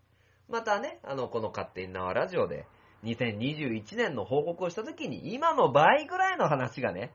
[0.50, 2.68] またね、あの、この勝手に縄ラジオで、
[3.04, 7.12] 2021年の報告をしたときに、今の倍ぐらいの話がね、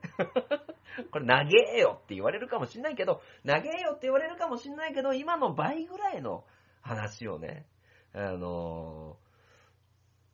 [1.11, 6.43] これ長えよって言われるかもしんないけど、長えよって言われるかもしんないけど、今の倍ぐらいの
[6.81, 7.65] 話をね、
[8.13, 9.29] あのー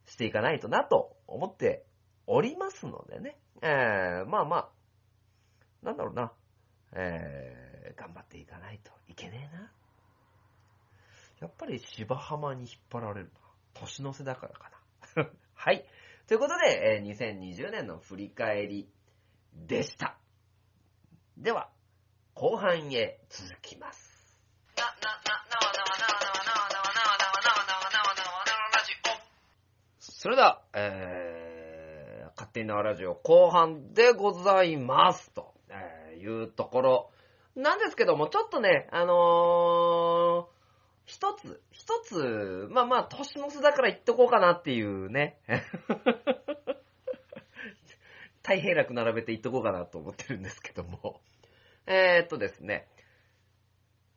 [0.08, 1.84] していかないとなと思って
[2.28, 4.70] おりますのでね、えーまあまあ、
[5.86, 6.32] なんだろうな、
[6.94, 7.66] えー
[7.98, 9.72] 頑張っていかないといけねえな。
[11.40, 13.40] やっぱり芝浜に引っ張られるな。
[13.76, 14.72] 年の瀬だからか
[15.16, 15.30] な。
[15.54, 15.86] はい。
[16.28, 18.90] ということで、えー2020年の振り返り
[19.54, 20.18] でした。
[21.38, 21.70] では、
[22.34, 24.16] 後半へ続きます。
[30.00, 31.45] それでは、えー、
[32.56, 35.30] 勝手に縄ラジオ後半でございます。
[35.32, 37.12] と、えいうところ
[37.56, 40.50] なんですけども、ちょっとね、あのー、
[41.06, 45.38] 一つ、一つ、まあまあ、年の瀬だから言っとこうかなっていうね。
[48.42, 51.20] 大平楽並べて言っとこうかなと思ってるんですけども。
[51.88, 52.88] えー、っとですね。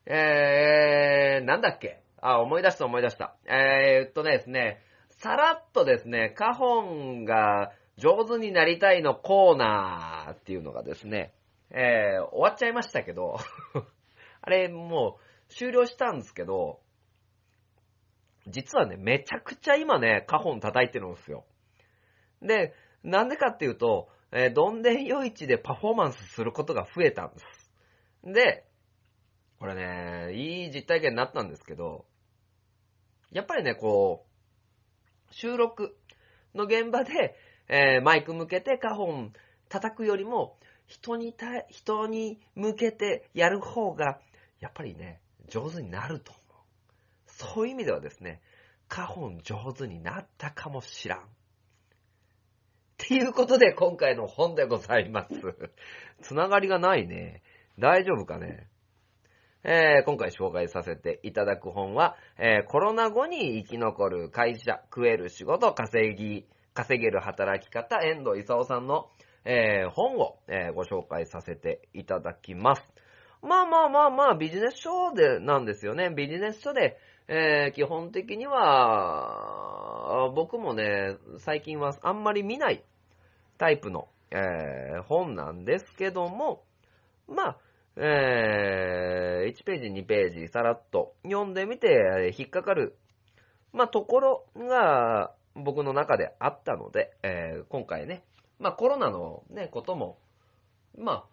[0.07, 2.03] えー、なんだっけ？
[2.21, 3.35] あ、思い出した思い出した。
[3.47, 4.81] えー、っとねですね、
[5.11, 11.35] さらっとですね、カホンが上手になりたいのコーナーっていうのがですね、
[11.71, 13.37] えー、終わっちゃいましたけど、
[14.41, 15.19] あれも
[15.51, 16.81] う終了したんですけど、
[18.47, 21.45] 実はね、めちゃくちゃ今ね、カホン叩いてるんですよ。
[22.41, 22.73] で、
[23.03, 27.73] なんでかっていうと、えーどんでん夜市でパフォーマンスすることが増えたんです。
[28.25, 28.65] で、
[29.59, 32.07] これね、いい実体験になったんですけど、
[33.33, 34.25] やっぱりね、こ
[35.31, 35.97] う、収録
[36.55, 37.35] の現場で、
[37.69, 39.33] えーマイク向けてカホン
[39.69, 40.57] 叩くよりも、
[40.87, 44.19] 人にた、人に向けてやる方が、
[44.61, 46.45] やっぱりね、上手になると思う。
[47.27, 48.41] そういう意味ではですね、
[48.89, 51.21] カホン上手になったかもしらん。
[51.21, 51.25] っ
[52.97, 55.31] ていうことで今回の本でございます。
[56.23, 57.43] つながりがないね。
[57.79, 58.67] 大丈夫かね？
[59.63, 66.47] えー今回紹介させていただく本は、えーコロナ後に生き残る会社、食える仕事、稼ぎ、
[66.79, 69.09] 稼げる働き方、遠藤勲さんの、
[69.45, 72.83] えー本を、えーご紹介させていただきます。
[73.43, 76.11] まあまあまあまあ、ビジネス書で、なんですよね。
[76.11, 82.85] ビジネス書で、えー基本的には、僕もね、最近はあんまり見ない
[83.59, 86.63] タイプの、えー本なんですけども、
[87.27, 87.59] まあ、
[87.97, 92.97] えー1ページ、2ページ、さらっと読んでみて、引っかかる、
[93.73, 98.23] まあ、ところが僕の中であったので、えー今回ね、
[98.59, 100.19] まあ、コロナのね、ことも、
[100.97, 101.25] ま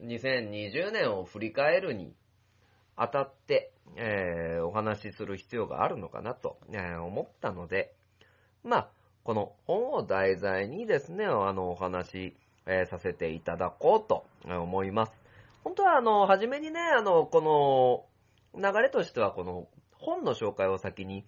[0.00, 2.14] あ、2020年を振り返るに
[2.96, 7.94] あたって、えーお話しする必要があるのかなと、えー思ったので、
[8.64, 8.88] まあ、
[9.24, 15.12] この本を題材にですね、あの、お話、えーさせていただこうと思います。
[15.64, 18.06] 本当は、あの、初めにね、あの、こ
[18.54, 21.24] の、流れとしては、この、本の紹介を先に、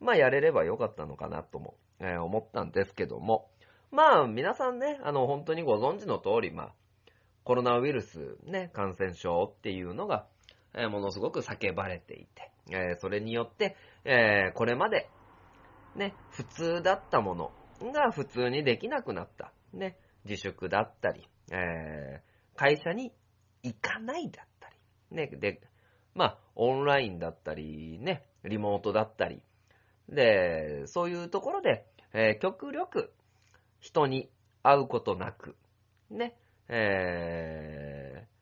[0.00, 3.48] まあやれればよかったのかなとも、えー思ったんですけども、
[3.90, 6.74] まあ皆さんね、あの本当にご存知の通り、まあ
[7.44, 10.26] コロナウイルスね、感染症っていうのが、
[10.74, 15.08] えーものすごく叫ばれていて、えーそれによって、えーこれまで、
[15.96, 17.52] ね、普通だったもの
[17.92, 19.52] が普通にできなくなった。
[19.72, 22.22] ね、自粛だったり、え
[22.56, 23.12] 会社に
[23.62, 24.76] 行かないだったり、
[25.10, 25.60] ね、で、
[26.14, 29.42] まあ、オンラインだったり、ね、リモートだったり、
[30.08, 33.12] で、そういうところで、えー極力
[33.80, 34.30] 人に
[34.62, 35.56] 会うことなく、
[36.10, 36.36] ね、
[36.68, 38.38] えー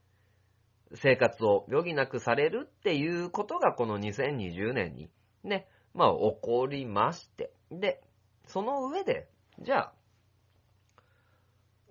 [0.95, 5.11] 生活を余儀なくされるっていうことがこの2020年に
[5.43, 8.01] ね、まあ起こりまして、で、
[8.47, 9.29] その上で、
[9.61, 9.93] じゃあ、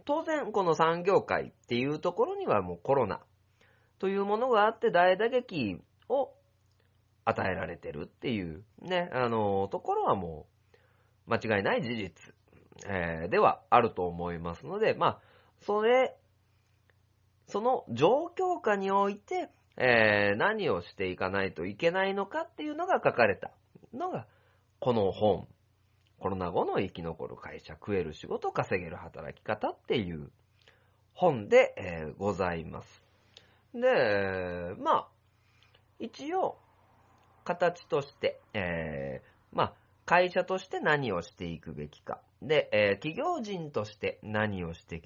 [0.05, 3.19] 当然この産業界っていうところにはもうコロナ
[3.99, 6.31] というものがあって大打撃を
[7.25, 10.45] 与えられてるっていうね、あの、ところはも
[11.27, 12.33] う間違いない事実、
[12.87, 15.19] えーではあると思いますので、まあ、
[15.61, 16.15] それ、
[17.47, 23.51] その状況下において、えー何をしていかないといけないのかっていうのが書かれた
[23.93, 24.27] のが、
[24.79, 25.47] この本。
[26.17, 30.31] コロナ後の生き残る会社、食える仕事、稼げる働き方っていう
[31.13, 33.03] 本で、えーございます。
[33.73, 35.07] で、まあ、
[35.99, 36.57] 一応、
[37.45, 39.73] 形として、えーまあ、
[40.05, 42.19] 会社として何をしていくべきか。
[42.41, 45.01] で、えー企業人として何をして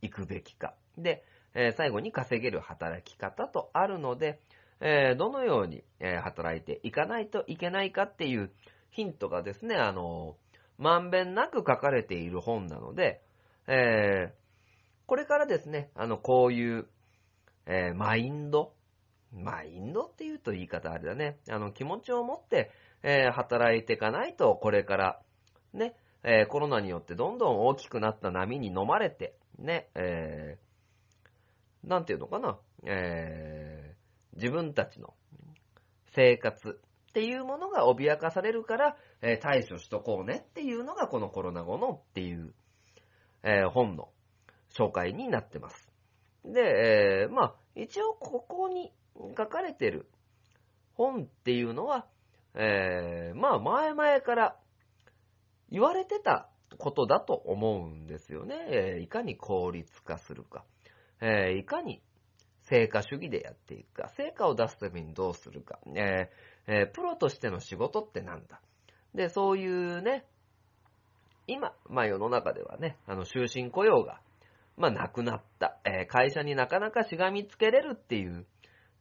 [0.00, 0.74] いくべきか。
[0.96, 4.40] で、えー最後に稼げる働き方とあるので、
[4.80, 8.50] えーどのように、え働いていかないといけないかっていう
[8.90, 10.36] ヒントがですね、あの、
[10.78, 13.20] まんべんなく書かれている本なので、
[13.66, 14.32] え
[15.06, 16.86] これからですね、あの、こういう、
[17.66, 18.72] えマインド、
[19.36, 22.70] マインドって言うと言い方あれだね、あの、気持ちを持って、
[23.02, 25.20] えー働いていかないと、これから、
[25.74, 33.96] ね、えーコロナによってどんどん大きくなった波に飲まれて、ね、えーなんていうのかな、えー
[34.36, 35.14] 自分たちの
[36.14, 36.78] 生活
[37.08, 42.54] っていうものが脅かされるから、えー対処しとこうねっていうのがこのコロナ後のっていう、
[43.42, 44.08] えー本の
[44.74, 45.90] 紹介になってます。
[46.44, 48.92] で、えーまあ、一応ここに
[49.36, 50.06] 書かれてる
[50.94, 52.06] 本っていうのは、
[52.54, 54.56] えーまあ前々から
[55.70, 56.48] 言われてた
[56.78, 58.56] ことだと思うんですよね。
[58.68, 60.64] えーいかに効率化するか。
[61.20, 62.02] えーいかに
[62.62, 64.10] 成果主義でやっていくか。
[64.16, 65.78] 成果を出すためにどうするか。
[65.94, 66.30] え
[66.66, 68.60] えープロとしての仕事ってなんだ。
[69.14, 70.24] で、そういうね、
[71.46, 74.20] 今、まあ世の中ではね、あの終身雇用が、
[74.76, 75.78] まあなくなった。
[75.84, 78.46] え会社になかなかしがみつけれるっていう、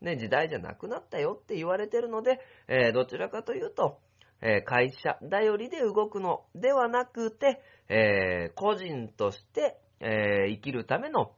[0.02, 4.00] ね、時代じゃなくなったよって言われてるので、えーどちらかというと、
[4.42, 11.32] えー会社頼りで動くのではなくて、えー個人として、え生きるための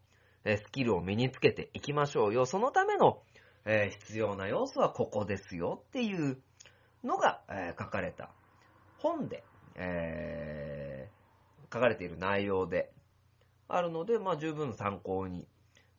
[0.46, 2.46] スキルを身につけていきましょうよ。
[2.46, 3.22] そのための、
[3.66, 6.38] え必要な要素はここですよっていう
[7.04, 8.32] のが、え書かれた
[8.98, 9.44] 本で、
[9.76, 11.10] え
[11.72, 12.92] 書かれている内容で
[13.68, 15.48] あるので、まあ十分参考に、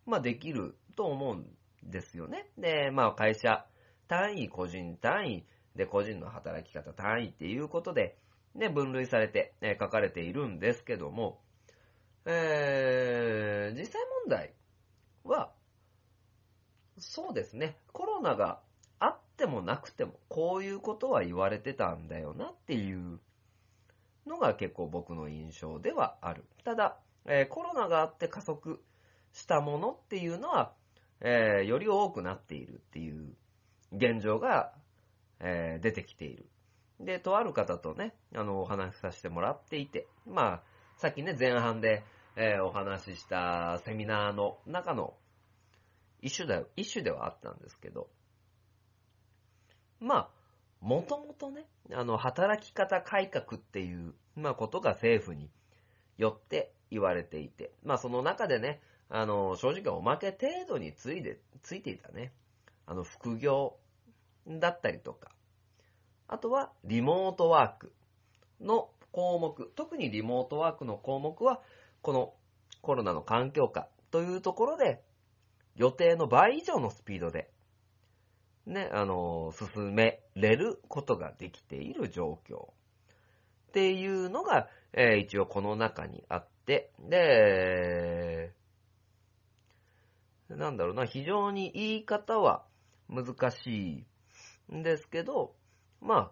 [0.06, 1.46] まあできると思うん
[1.82, 2.50] ですよね。
[2.58, 3.66] で、まあ会社
[4.08, 8.18] 単位、個人単位、で、個人の働き方単位っていうことで、
[8.54, 11.40] ね、分類されて、えー書かれているんですけども、
[12.24, 14.52] えー実際問題
[15.24, 15.52] は、
[16.98, 18.60] そうですね、コロナが
[18.98, 23.20] あってもなくても、こういうことは言われてたんだよなっていう
[24.26, 26.44] のが結構僕の印象ではある。
[26.64, 28.82] ただ、えーコロナがあって加速
[29.32, 30.74] したものっていうのは、
[31.20, 33.34] えーより多くなっているっていう
[33.92, 34.72] 現状が、
[35.40, 36.48] えー出てきている。
[37.00, 40.62] で、とある方とね、あの、お話しさせてもらっていて、まあ、
[40.96, 42.02] さっきね、前半で、
[42.36, 45.14] えーお話ししたセミナーの中の
[46.20, 48.08] 一種だ、一種ではあったんですけど、
[50.00, 50.28] まあ、
[50.80, 55.50] もともとね、あの、働き方改革っていう、まあ、ことが政府に
[56.16, 62.32] よって言われていて、まあ、その中でね、あの、正直おまけ程度について、ついていたね、
[62.86, 63.76] あの、副業
[64.46, 65.30] だったりとか、
[66.26, 67.92] あとは、リモートワーク
[68.60, 71.62] の項目、特にリモートワークの項目は、
[72.02, 72.34] この
[72.82, 75.02] コロナの環境下というところで、
[75.74, 77.50] 予定の倍以上のスピードで、
[78.66, 82.72] ね、あの、進めれることができている状況。
[83.68, 88.52] っていうのが、えー一応この中にあって、で、
[90.48, 92.64] なんだろうな、非常に言い方は
[93.08, 94.06] 難し
[94.70, 95.54] いんですけど、
[96.00, 96.30] まあ、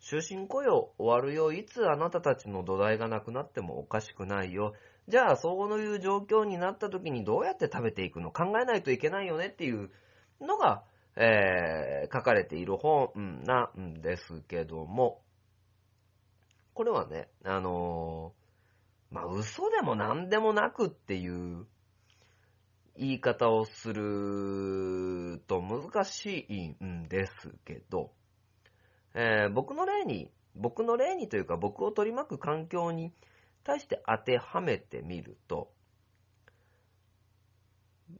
[0.00, 1.52] 終身雇用終わるよ。
[1.52, 4.74] いつあなたたちの土台がなくなってもおかしくないよ。
[5.08, 9.90] じゃあ、そういう状況になった時にどうやって食べていくの考えないといけないよねっていう
[10.40, 10.84] のが、
[11.16, 15.22] えー、書かれている本なんですけども、
[16.74, 21.66] これはね、あのー、まあ、嘘でも何でもなくっていう
[22.96, 28.12] 言い方をすると難しいんですけど、
[29.14, 33.12] えー、僕の例に、僕の例にというか僕を取り巻く環境に
[33.64, 35.72] 対して当てはめてみると、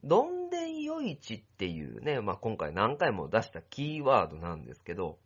[0.02, 5.18] どんでんよいちっていうね、まあ、今回何回も出したキーワードなんですけど、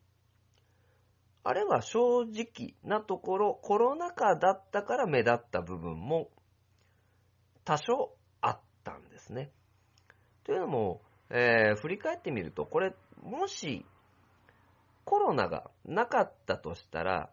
[1.45, 6.29] あれは正直なところ、コロナ禍だったから目立った部分も
[7.65, 8.18] 多少
[8.89, 9.51] ったんですね。
[10.45, 13.85] というのも、えー、振り返ってみると、これ、もし
[15.05, 17.31] コロナがなかったとしたら、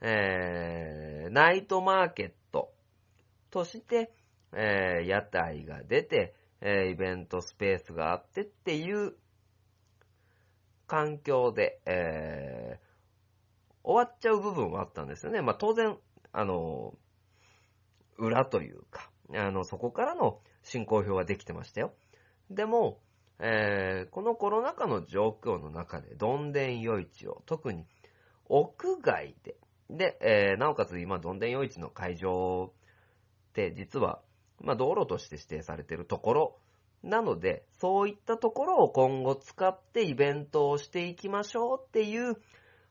[0.00, 2.72] えー、ナイトマーケット
[3.50, 4.12] として、
[4.52, 9.14] えー、屋台が出て、えー、イベントスペースがあってっていう
[10.86, 12.78] 環境で、え、
[13.82, 15.42] 終わっちゃう部分はあったんですよね。
[15.42, 15.96] まあ当然、
[16.32, 16.94] あの、
[18.18, 21.94] 裏というか、あの、そこからの進行表はできてましたよ。
[22.50, 23.00] でも、
[23.38, 27.86] えー、このコロナ禍の状況の中で、どんでん夜市を、特に
[28.48, 29.56] 屋外で、
[29.90, 32.72] で、えー、なおかつ今、どんでん夜市の会場
[33.50, 34.20] って実は、
[34.60, 36.58] まあ、道路として指定されているところ
[37.02, 42.36] なので、そういったところを今後使ってイベントをしていきましょうっていう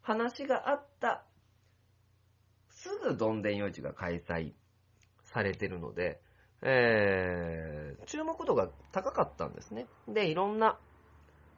[0.02, 1.26] 話があった、
[2.70, 4.54] すぐどんでん夜市が開催
[5.24, 6.22] されてるので、
[6.62, 9.88] えー、注目度が高かったんですね。
[10.08, 10.78] で、いろんな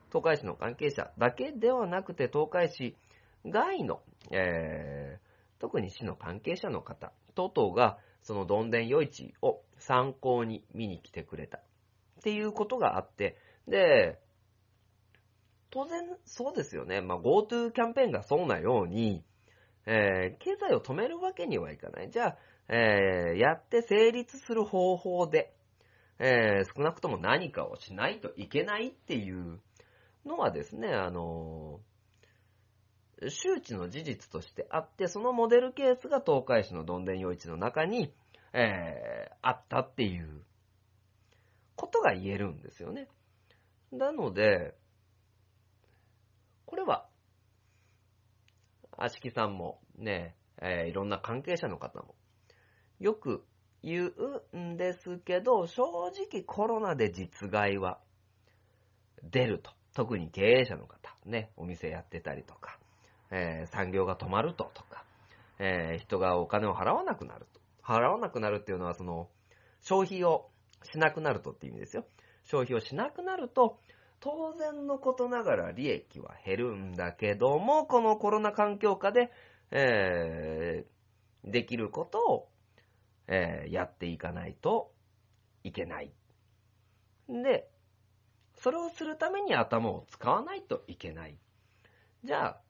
[0.10, 2.96] 東海市の関係者だけではなくて、東海市
[3.46, 11.62] 外の、えー、特に市の関係者の方等々が、そのどんでん夜市を参考に見に来てくれたっ
[12.24, 13.38] ていうことがあって、
[13.68, 14.20] で、
[15.70, 17.02] 当然そうですよね。
[17.02, 19.24] まあ、GoTo キャンペーンがそうなように、
[19.86, 22.10] えー、経済を止めるわけにはいかない。
[22.10, 22.38] じゃあ、
[22.70, 25.54] えー、やって成立する方法で、
[26.20, 29.60] えー、少なくとも何かをしないといけないっていう
[30.26, 38.14] のはですね、あのー、周知の事実としてあって、そのモデルケースが東海市のどんでん夜市の中に、
[38.54, 40.44] えー、あったっていう
[41.76, 43.08] ことが言えるんですよね。
[43.92, 44.76] なので、
[46.66, 47.08] これは、
[48.98, 52.16] あしきさんもね、えー、いろんな関係者の方も、
[53.00, 53.44] よく
[53.84, 54.12] 言
[54.54, 58.00] うんですけど、正直コロナで実害は
[59.24, 59.72] 出ると。
[59.94, 62.78] 特に経営者の方、ね、お店やってたりとか、
[63.32, 65.04] えー、産業が止まるととか、
[65.58, 67.60] えー、人がお金を払わなくなると。
[67.84, 69.28] 払わなくなるっていうのは、その、
[69.82, 70.50] 消費を
[70.84, 72.06] しなくなるとって意味ですよ。
[72.44, 73.80] 消費をしなくなると、
[74.20, 79.32] 当然のことながら利益は減るんだけども、このコロナ環境下で、
[79.72, 82.50] えー、できることを
[83.28, 84.92] えー、やっていかないと
[85.64, 86.12] いけない。
[87.30, 87.70] で、
[88.56, 91.38] それをするために頭を使わないといけない。
[92.24, 92.62] じゃあ、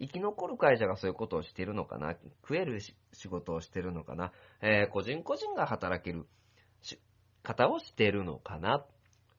[0.00, 2.16] 生き残る会社がそういうことをしているのかな？
[2.42, 2.94] 食える仕
[3.28, 6.26] 事をしているのかな、えー、個人個人が働ける
[7.44, 8.76] 方をしているのかな？
[8.78, 8.86] っ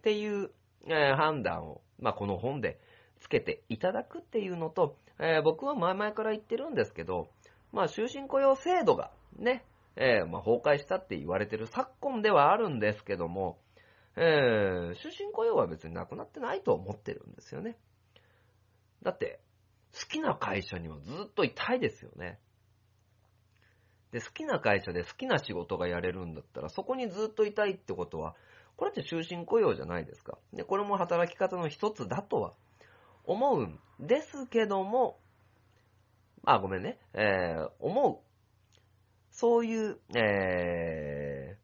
[0.03, 0.51] ていう、
[0.88, 2.80] えー、判断を、まあ、この本で
[3.20, 7.28] つけていただくっていうのと、えー、僕は前々から言ってるんですけど、
[7.74, 9.66] まあ、終身雇用制度がね、
[9.96, 13.60] えー、まあ、崩壊したって言われてる昨今ではあるんですけども、
[14.16, 17.78] えー、終身雇用は別になくなってないと思ってるんですよね。
[19.04, 19.39] だって、
[19.94, 22.39] 好きな会社にはずっといたいですよね。
[24.12, 28.36] で、好きな会社で好きな仕事がやれるんだったら、そこにずっといたいってことは、
[28.76, 30.38] これって終身雇用じゃないですか。
[30.54, 32.54] で、これも働き方の一つだとは
[33.26, 35.20] 思うんですけども、
[36.46, 38.23] あ、ごめんね、えー、思う
[39.34, 41.64] そういう、えー、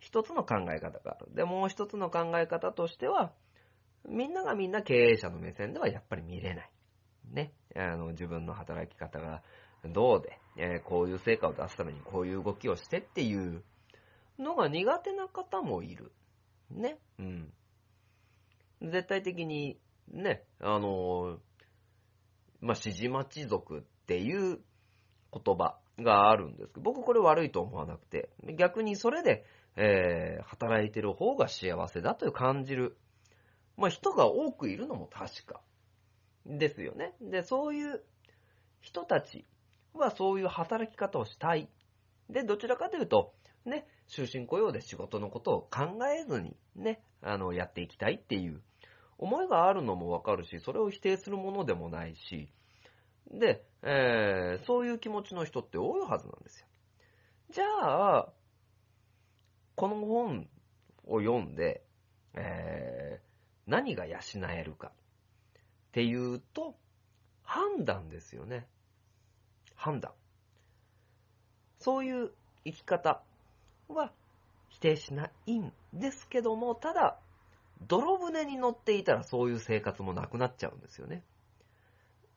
[0.00, 1.34] 一つの考え方がある。
[1.34, 3.32] で、もう一つの考え方としては、
[4.08, 6.70] みんながみんな経営者の目線ではやっぱり見れない。
[7.30, 7.52] ね。
[7.76, 9.42] あの、自分の働き方が
[9.84, 13.62] どうで、えー、こういう成果を出すためにこういう動きをしてっていう
[14.38, 16.10] のが苦手な方もいる。
[16.70, 16.98] ね。
[17.18, 17.52] うん。
[18.80, 19.78] 絶対的に、
[20.08, 21.38] ね、あの、
[22.60, 24.58] まあ、指示待ち族っていう
[25.32, 29.44] 言葉があるんですけど、僕これ悪いと思わなくて、逆にそれで、
[29.76, 32.96] えー、働いてる方が幸せだという感じる、
[33.76, 35.60] まあ人が多くいるのも確か
[36.46, 37.14] ですよね。
[37.20, 38.02] で、そういう
[38.80, 39.46] 人たち
[39.92, 41.68] はそういう働き方をしたい。
[42.28, 43.34] で、どちらかというと、
[43.64, 48.60] ね、終身雇用で仕事のことを考えずに、ね、あの、やっていきたいっていう
[49.18, 52.50] 思いがあるのもわかるし、それを否定するものでもないし、
[53.30, 56.66] で、えー、そういう気持ちの人って多いはずなんですよ。
[57.50, 57.64] じゃ
[58.16, 58.32] あ、
[59.76, 60.48] この本
[61.06, 61.84] を読んで、
[62.32, 64.18] えー、何が養
[64.50, 64.92] えるかっ
[65.92, 66.74] ていうと、
[67.42, 68.66] 判断ですよね。
[69.74, 70.12] 判断。
[71.78, 72.32] そういう
[72.64, 73.22] 生き方
[73.88, 74.12] は
[74.70, 77.20] 否定しないんですけども、ただ、
[77.86, 81.22] 泥船に乗っていたらそういう生活もなくなっちゃうんですよね。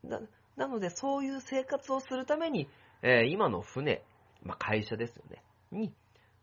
[0.03, 0.19] な
[0.58, 2.68] なので、そういう生活をするために、
[3.03, 4.03] えー、今の船、
[4.43, 5.93] まあ、会社ですよね、に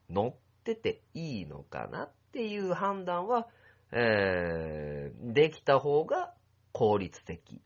[0.08, 3.48] 乗ってていいのかなっていう判断は、
[3.90, 6.32] えー、できた方が
[6.72, 7.60] 効率的。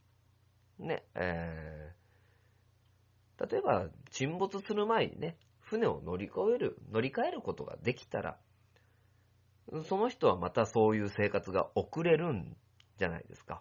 [0.78, 8.38] ね、えー、例えば、沈没する前にね、船を乗り越える、乗り換えることができたら、
[9.86, 12.56] その人はまたそういう生活が遅れるん
[12.96, 13.60] じゃないですか。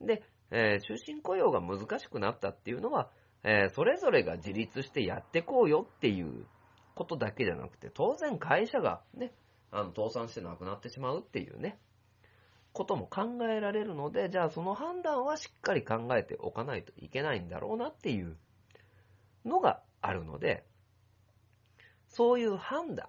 [0.00, 3.10] で、えー、終身雇用が難しくなったっていうのは、
[3.42, 6.46] えー、それぞれが自立してやってこうよっていう
[6.94, 9.32] ことだけじゃなくて、当然会社がね、
[9.70, 11.78] あの、倒産してなくなってしまうっていうね、
[12.72, 18.36] ことも考えられるので、じゃあその判断はしっかり考えておかないといけないんだろうなっていう
[19.44, 20.64] のがあるので、
[22.08, 23.08] そういう判断、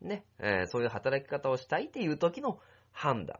[0.00, 2.58] ね、えー、そういう働き方をしたいっていう時の
[2.90, 3.38] 判断。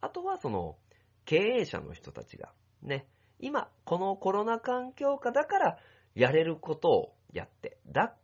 [0.00, 0.76] あとはその、
[1.24, 2.52] 経営者の人たちが、
[2.82, 3.06] ね、
[3.38, 5.78] 今、このコロナ環境下だから
[6.14, 8.14] やれることをやって、だ、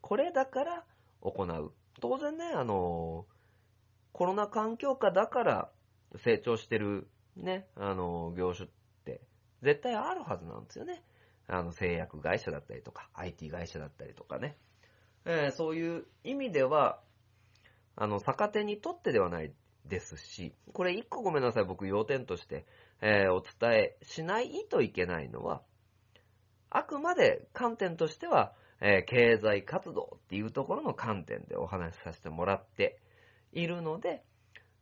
[0.00, 0.84] これだから
[1.20, 1.72] 行う。
[2.00, 3.26] 当然ね、あの、
[4.12, 5.70] コロナ環境下だから
[6.16, 8.68] 成長してるね、あの、業種っ
[9.04, 9.20] て
[9.62, 11.02] 絶対あるはずなんですよね。
[11.46, 14.56] あの、製薬会社だったりとか、IT 会社だったりとかね。
[15.24, 17.00] えー、そういう意味では、
[17.96, 19.52] あの、逆手にとってではない
[19.86, 22.66] ですし、これ一個ごめんなさい、僕要点として、
[23.00, 25.62] えー、お伝えしないといけないのは、
[26.70, 32.98] あくまで観点としては、えー、経済活動っていうところの観点でお話しさせてもらって
[33.52, 34.22] いるので、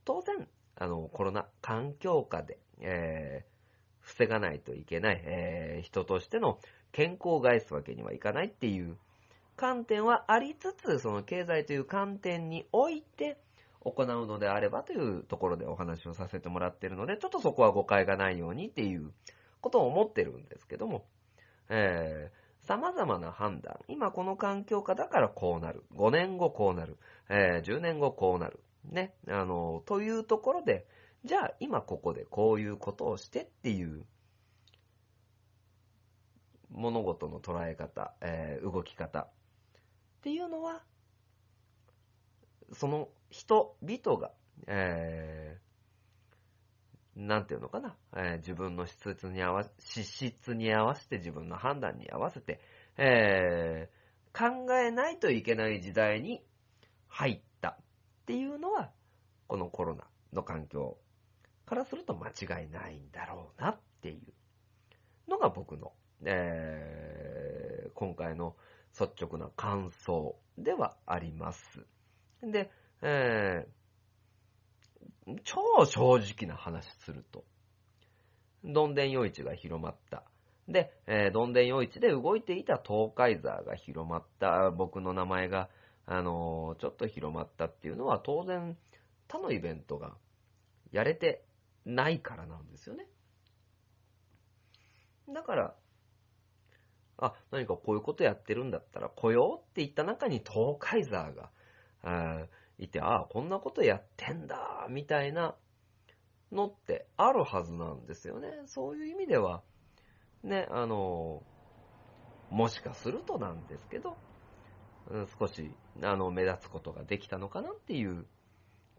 [0.05, 3.57] 当然、あの、コロナ環境下で、えー、
[4.03, 6.59] 防がないといけない、えー、人としての
[6.93, 8.97] 健康を害すわけにはいかないっていう
[9.57, 13.39] 観点はありつつ、その経済という観点において
[13.87, 19.13] 行うのであればというところでお話をさせてもらってるので、ちょっとそこは誤解がないようにっていう
[19.61, 21.07] ことを思ってるんですけども、
[21.69, 26.97] えー、様々な判断、今この環境下だからこうなる、5年後こうなる、
[27.29, 30.87] えー、10年後こうなる、ね、あの、というところで、
[31.25, 34.05] じゃあ今ここでこういうことをしてっていう
[36.71, 39.29] 物事の捉え方、えー、動き方っ
[40.23, 40.83] ていうのは、
[42.73, 44.33] その人々が、
[44.67, 52.61] えー、なんていうのかな、えー、自分の質に合わ、資質に合わせて自分の判断に合わせて、
[52.97, 56.43] えー、考えないといけない時代に
[57.09, 57.77] 入ったっ
[58.27, 58.91] ていうのは、
[59.47, 60.99] このコロナの環境
[61.65, 65.93] からすると間違いないんだろうなっていうのが僕の、
[66.25, 68.57] えー、今回の
[68.99, 71.87] 率直な感想ではあります。
[72.43, 72.71] で、
[73.03, 77.45] えー、超正直な話すると、
[78.65, 80.25] どんでん夜市が広まった。
[80.69, 84.71] で、えー、どんでん夜市で動いていた東海ザーが広まった。
[84.71, 85.69] 僕の名前が、
[86.07, 88.77] あのー、ちょっと広まったっていうのは当然
[89.29, 90.17] 他のイベントが
[90.93, 91.45] やれて
[91.85, 93.07] ないからなんですよね。
[95.33, 95.75] だから、
[97.19, 101.51] あ、何かこういうことやってるんだったら来ようって言った中に東海ザーが、
[102.79, 105.55] いて、ああ、こんなことやってんだ、みたいな
[106.53, 108.49] のってあるはずなんですよね。
[108.67, 109.63] そういう意味では、
[110.43, 111.43] ね、あの、
[112.51, 114.17] もしかするとなんですけど、
[115.39, 118.27] 少し、あの、目立つことができたのかなっていう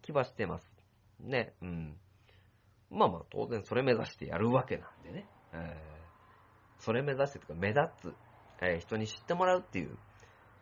[0.01, 0.65] 気はしてます。
[1.19, 1.97] ね、うん。
[2.89, 5.27] まあまあ、当然それ目指してやるわけなんでね。
[5.53, 5.97] えー
[6.79, 8.13] それ目指してとか目立つ、
[8.61, 9.97] えー、人に知ってもらうっていう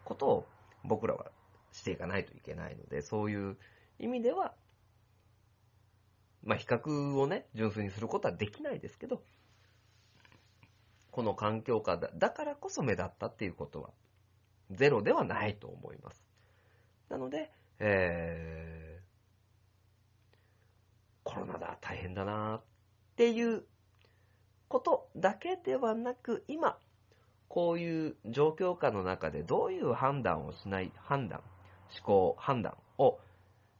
[0.03, 0.47] ことを
[0.83, 1.25] 僕らは
[1.75, 3.57] していかないといけないので、そういう
[3.99, 4.53] 意味では、
[6.43, 9.21] まあ比較をね、純粋にすることはできないですけど、
[11.11, 13.89] この環境下だだからこそ目立ったっていうことは、
[14.71, 16.23] ゼロではないと思います。
[17.09, 19.05] なので、えー、
[21.23, 22.61] コロナだ、大変だなっ
[23.17, 23.65] ていう
[24.69, 26.77] ことだけではなく、今、
[27.49, 31.41] こういう状況下の中でどういう判断をしない、判断、
[31.91, 33.19] 思考、判断を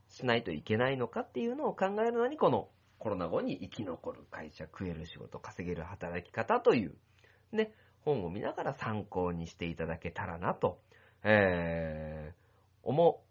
[0.10, 6.96] しないといけないのかっていうのを考えるのに、このコロナ後に生き残る会社、食える仕事、稼げる働き方という、
[7.52, 7.72] ね、
[8.04, 10.80] 本を見ながら参考にしていただけたらなと、
[11.24, 13.22] えー、思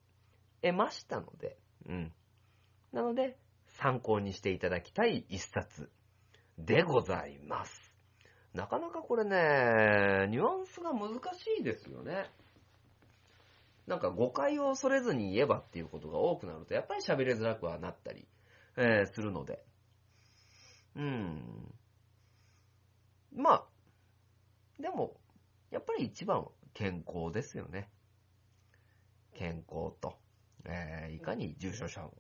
[0.63, 1.57] えましたので、
[1.89, 2.13] うん。
[2.93, 5.91] なので、参考にしていただきたい一冊
[6.59, 7.93] でございます。
[8.53, 12.31] なかなかこれね、ニュアンスが難しいですよね。
[13.87, 18.27] なんか誤解を恐れずに言えばっていうことが多くなると、やっぱり喋りづらくはなったり、
[18.77, 19.63] えー、するので。
[20.97, 21.75] うん。
[23.35, 23.65] まあ、
[24.81, 25.17] でも、
[25.71, 27.91] やっぱり一番は健康ですよね。
[29.35, 30.19] 健康と、
[30.65, 32.15] えー、いかに重症者を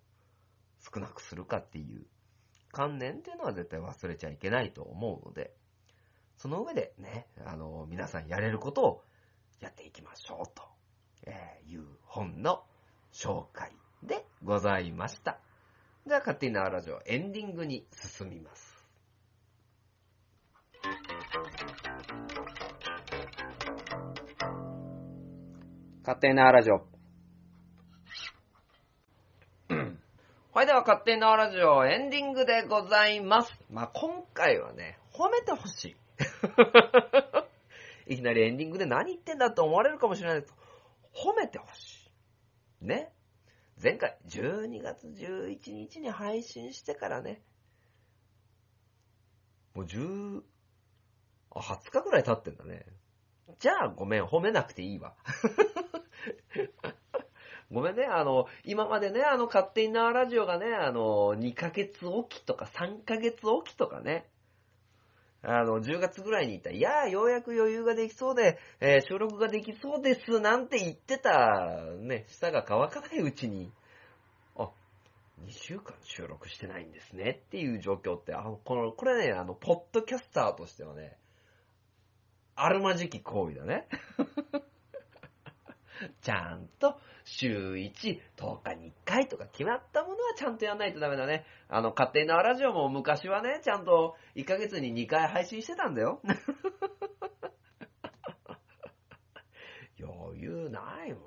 [0.80, 2.04] 少なくするかっていう
[2.72, 5.54] 観念っていうのは絶対忘れちゃいけないと思うので、
[6.36, 9.04] その上でね、あの、皆さんやれることを
[9.60, 10.73] やっていきましょうと、
[11.26, 12.62] えいう本の
[13.12, 13.72] 紹介
[14.02, 15.38] でございました。
[16.06, 18.74] じゃあ、勝手に縄ラジオエンディングに進みます。
[26.02, 26.86] 勝手に縄ラジオ
[30.52, 33.52] はい、では勝手に縄ラジオエンディングでございます。
[33.70, 35.96] まあ、今回はね、褒めてほしい。
[38.14, 40.54] いきなりエンディングで何言ってんだと思われるかもしれないです
[41.14, 42.10] 褒めてほし
[42.82, 42.86] い。
[42.86, 43.12] ね。
[43.82, 47.42] 前回、12月11日に配信してからね、
[49.74, 50.42] もう10、
[51.50, 52.86] あ、20日くらい経ってんだね。
[53.58, 55.14] じゃあごめん、褒めなくていいわ。
[57.70, 64.30] ごめんね、あの、今までね、あの、勝手に縄ラジオがね、あの、2ヶ月おきとか3ヶ月おきとかね、
[65.46, 73.70] あの、10月ぐらいに言ったら、いやー、ようやく余裕ができそうで、えー、収録ができそうです、なんて言ってた、ね、舌が乾かないうちに、
[74.56, 74.70] あ、
[75.44, 81.16] 2週間収録してないんですねっていう状況って、あの、この、これね、あの、ポッドキャスターとしてはね、
[82.56, 83.86] あるまじき行為だね。
[86.22, 87.92] ちゃんと週1、
[88.36, 91.44] 10日に1回とか決まったものはちゃんとやんないとダメだね。
[91.68, 96.20] あの、勝手なラジオも昔はね、ちゃんと1ヶ月に2回配信してたんだよ。
[99.98, 101.24] 余裕ないもん。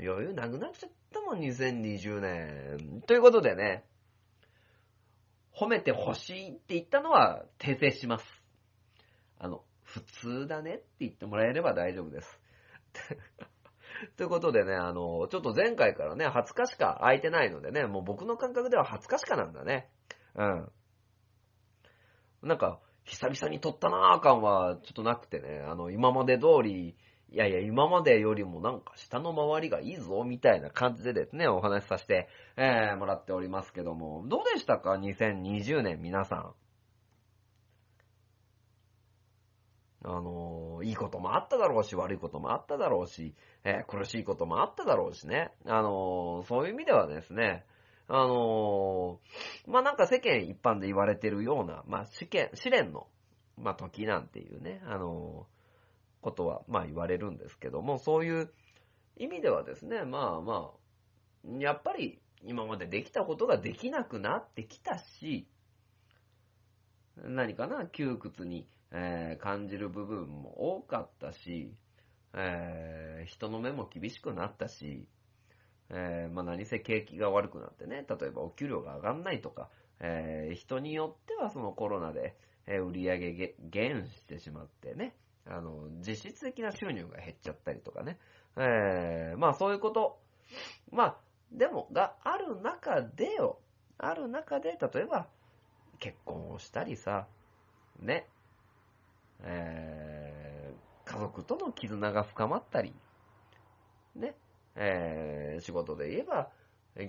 [0.00, 3.02] 余裕なくなっちゃったもん、2020年。
[3.06, 3.84] ということでね、
[5.54, 8.42] 褒めてほしいって言ったのは訂正します。
[9.38, 12.40] あの、普通だねって言ってもらえれば大丈夫です。
[14.16, 19.88] ということでね、あの、ちょっと前回からね、20日しか空いてないのでね、もう僕の感覚では20日しかなんだね。
[20.34, 20.72] うん。
[22.42, 26.96] なんか、久々に撮ったなー感はちょっとなくてね、あの、今まで通り、
[27.30, 36.54] いやいや、今までよりもなんか下の周りがいいぞ、みたいな感じでですね、お話しさせて、えー、もらっておりますけども、どうでしたか ?2020 年皆さん。
[40.04, 43.34] あの、いいこともあっただろうし、悪いこともあっただろうし、
[43.64, 45.52] えー、苦しいこともあっただろうしね。
[45.66, 47.64] あの、そういう意味ではですね、
[48.08, 49.20] あの
[49.66, 53.06] まあ、なんか世間一般で言われてるような、まあ、試験、試練の、
[53.56, 55.46] まあ、時なんていうね、あの
[56.20, 58.52] ことは、まあ、言われるんですけども、そういう
[59.16, 65.46] 意味ではですね、まあまあ、やっぱり今までできたことができなくなってきたし、
[67.16, 71.74] 何かな、窮屈にえー、感じる部分も多かったし、
[72.34, 75.06] えー、人の目も厳しくなったし、
[75.90, 79.68] えー、まあ、何せ景気が悪くなってね、例えばお給料が上がんないとか、
[80.00, 85.16] えー、人によってはそのコロナで、え売り上げ減してしまってね、
[85.46, 88.18] あの、実質的な収入が減っちゃったりとかね、
[88.56, 90.20] え、まあそういうこと、
[90.92, 91.16] まあ、
[91.50, 93.58] でも、がある中でよ、
[93.98, 95.26] ある中で、例えば、
[95.98, 97.26] 結婚をしたりさ、
[97.98, 98.28] ね、
[99.44, 102.94] えー、家族との絆が深まったり、
[104.14, 104.34] ね、
[104.76, 106.50] えー、仕事で言えば、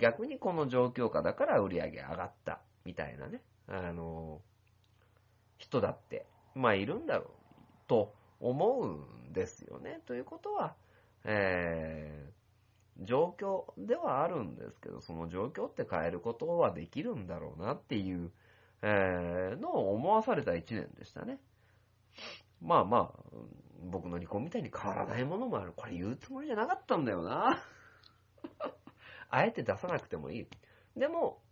[0.00, 4.40] 逆にこの状況下だから売り上げ上がった、みたいなね、あの、
[5.58, 7.28] 人だって、まあいるんだろう、
[7.86, 10.00] と思うんですよね。
[10.06, 10.74] ということは、
[11.24, 18.30] えー、状況ではあるんですけど、その状況って変えることはできるんだろうなっていう、
[18.82, 21.38] えー、のを思わされた一年でしたね。
[22.60, 23.20] まあまあ、
[23.82, 25.72] 僕の離婚みたいに変わらないものもある。
[25.76, 27.62] これ言うつもりじゃなかったんだよな。
[29.28, 30.46] あえて出さなくてもいい。
[30.96, 31.42] でも、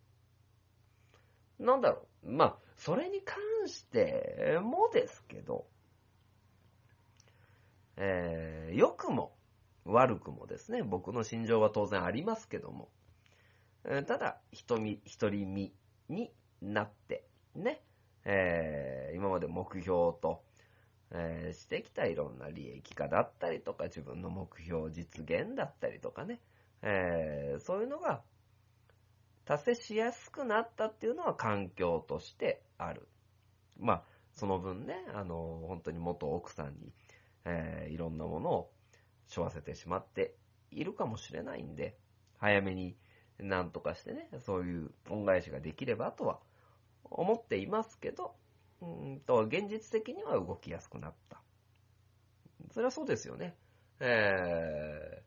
[1.59, 3.37] なんだろうまあ、それに関
[3.67, 5.67] してもですけど、
[7.97, 9.37] えー、良くも
[9.85, 12.89] 悪くもですね、僕の心情は当然ありますけども、
[13.85, 15.75] えーただ、一人一人身
[16.09, 17.83] になって、ね、
[18.25, 19.87] えー今まで目標
[20.21, 20.43] と、
[21.13, 26.41] えーしてきたいろんな利益化だったりとか、自分の目標実現だったりとかね、
[26.83, 28.23] えーそういうのが
[29.45, 33.09] 達成しやすくなったっていうのは環境としてある。
[33.79, 34.03] まあ、
[34.33, 36.93] その分ね、あの、本当に元奥さんに、
[37.45, 38.71] えーいろんなものを
[39.27, 40.35] 背負わせてしまって
[40.71, 41.97] いるかもしれないんで、
[42.39, 42.97] 早めに
[43.39, 46.41] なんとかしてね、そういう恩返しができればとは
[47.05, 48.35] 思っていますけど、
[48.83, 48.85] う
[49.15, 51.41] んと、現実的には動きやすくなった。
[52.73, 53.55] それはそうですよね。
[54.01, 55.23] え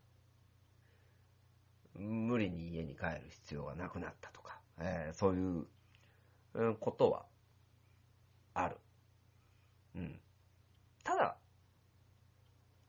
[1.98, 7.24] ー、無理に家に帰る必要がなくなったとか、えーそういうことは
[8.52, 8.76] ある。
[9.94, 10.20] うん。
[11.02, 11.38] ただ、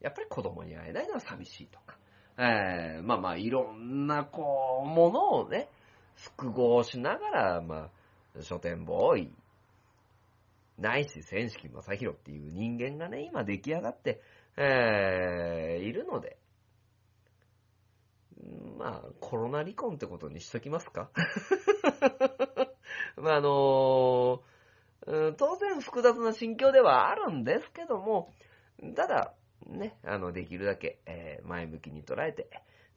[0.02, 1.98] やっぱり子供に会えないのは寂しいとか、
[2.38, 5.70] えーまあまあいろんなこう、ものをね、
[6.16, 7.90] 複合しながら、ま
[8.38, 9.34] あ、書店ボーイ、
[10.78, 14.22] ないし千式正宏っていう人間がね、今出来上がって、
[14.58, 16.38] えーいるので、
[18.78, 21.10] まあ、コロナ離婚ってことにしときますか。
[23.18, 24.42] まあ、あの
[25.08, 28.34] うん当然複雑な心境ではあるんですけども、
[28.96, 29.34] ただ、
[29.66, 32.50] ね、あの、できるだけ、えー前向きに捉えて、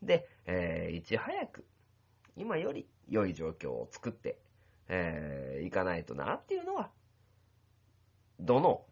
[0.03, 1.65] で、えーいち早く、
[2.37, 4.39] 今より良い状況を作って、
[4.89, 6.91] えーいかないとなっていうのは、
[8.41, 8.85] どの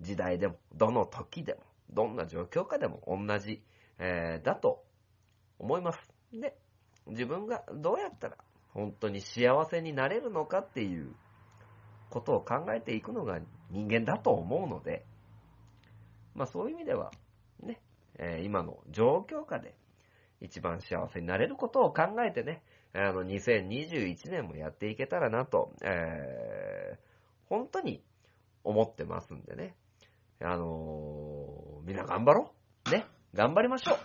[0.00, 1.60] 時代でも、どの時でも、
[1.90, 3.62] どんな状況下でも同じ、
[3.98, 4.84] えーだと
[5.58, 5.98] 思います。
[6.32, 6.56] で、
[7.06, 8.36] 自分がどうやったら
[8.70, 11.14] 本当に幸せになれるのかっていう
[12.10, 15.04] ことを考えていくのが人間だと思うので、
[16.34, 17.10] まあそういう意味では、
[17.62, 17.80] ね、
[18.18, 19.74] えー今の状況下で
[20.40, 22.62] 一番幸せになれることを考えてね、
[22.94, 27.12] あの2021年もやっていけたらなと、えー
[27.48, 28.02] 本当に
[28.64, 29.76] 思ってますんでね。
[30.40, 32.52] あのーみんな頑張ろ
[32.86, 32.90] う。
[32.90, 33.06] ね。
[33.34, 33.98] 頑張りましょ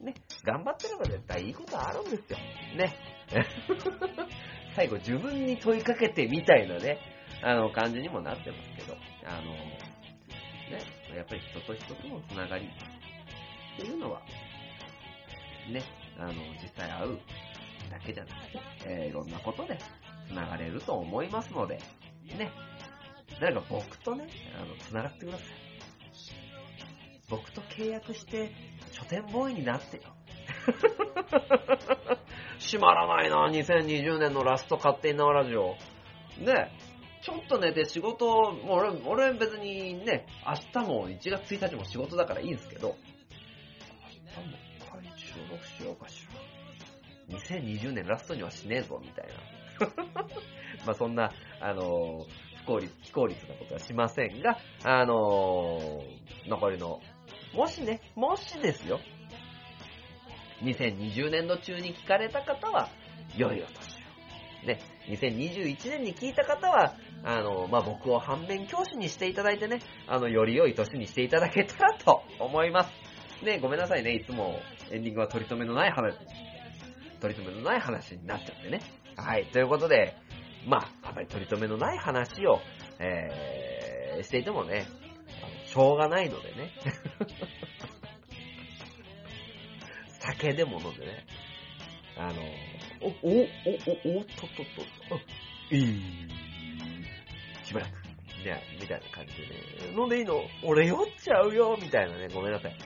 [0.00, 0.04] う。
[0.04, 0.14] ね。
[0.44, 2.38] 頑張ってれば絶対いいことあるんですよ。
[2.76, 2.94] ね。
[4.76, 6.98] 最後自分に問いかけてみたいなね、
[7.42, 14.20] あの感じにもなってますけど、あのね、やっぱり人と人とのつながりっていうのは、
[15.70, 15.82] ね、
[16.18, 17.18] あの、実際会う
[17.90, 19.78] だけじゃなくて、えーいろんなことで
[20.28, 21.78] つながれると思いますので、
[22.38, 22.50] ね、
[23.40, 25.46] 誰か僕とね、あの、つながってください。
[27.28, 28.52] 僕と契約して、
[28.92, 30.02] 書店ボーイになってよ。
[32.58, 35.76] 閉まらないな、2020年のラスト勝手に縄ラジオ。
[36.38, 36.72] ね、
[37.22, 42.96] ちょっとね、で、仕事、もう俺、俺別にね、明日も1月1日も仕事だからいいんですけど、
[44.36, 47.36] 明日も一回収録しようかしら。
[47.36, 49.34] 2020年ラストにはしねえぞ、みたいな。
[50.86, 57.00] まあそんな、あのー不効率、非効率なことはしませんが、あのー残りの、
[57.54, 59.00] もしね、もしですよ、
[60.62, 62.88] 2020年度中に聞かれた方は、
[63.36, 63.70] 良いお年
[64.64, 64.66] を。
[64.66, 66.94] ね、2021年に聞いた方は、
[67.24, 72.92] あの、まあ、僕を反面教師にしていただいてね、あの、より良い年にしていただけたらと思います。
[73.44, 74.60] ね、ごめんなさいね、いつも
[74.90, 76.16] エンディングは取り留めのない話、
[77.20, 78.80] 取り留めのない話になっちゃってね。
[79.16, 80.16] はい、ということで、
[80.66, 82.60] まあ、あまり取り留めのない話を、
[82.98, 84.86] えー、していてもね、
[85.66, 86.72] しょうがないのでね。
[90.20, 91.24] 酒でも飲んでね。
[92.16, 92.42] あの、
[93.00, 93.14] お、お、お、
[94.14, 94.66] お、おっとっとっ
[95.08, 95.18] と、あ
[95.70, 96.02] いい、
[97.64, 97.90] しばらく、
[98.44, 99.54] ね、みたいな感じでね、
[99.96, 100.42] 飲んでいいの？
[100.64, 102.76] 俺酔っちゃうよみたいなね、ごめんなさい。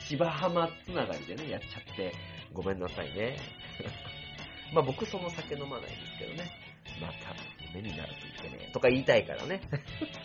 [0.00, 2.12] 芝浜つながりでね、やっちゃって、
[2.52, 3.38] ごめんなさいね。
[4.74, 6.50] まあ僕その酒飲まないんですけどね。
[7.00, 7.34] また、
[7.74, 8.72] 目になるといけねえ。
[8.72, 9.60] とか言いたいからね。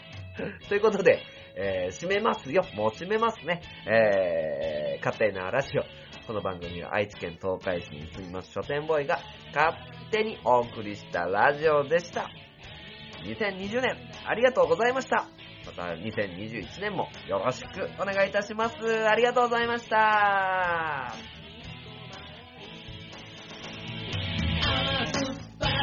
[0.70, 1.22] ということで、
[1.56, 2.64] えー、締めますよ。
[2.76, 3.62] もう締めますね。
[3.86, 5.84] えー、勝手なラジオ。
[6.28, 9.20] この番組は愛知県東海市に住みます書店ボーイが
[9.54, 9.76] 勝
[10.12, 12.30] 手にお送りしたラジオでした。
[13.24, 15.26] 2020年、ありがとうございました。
[15.66, 18.76] また2021年もよろしくお願いいたします。
[19.08, 21.39] ありがとうございました。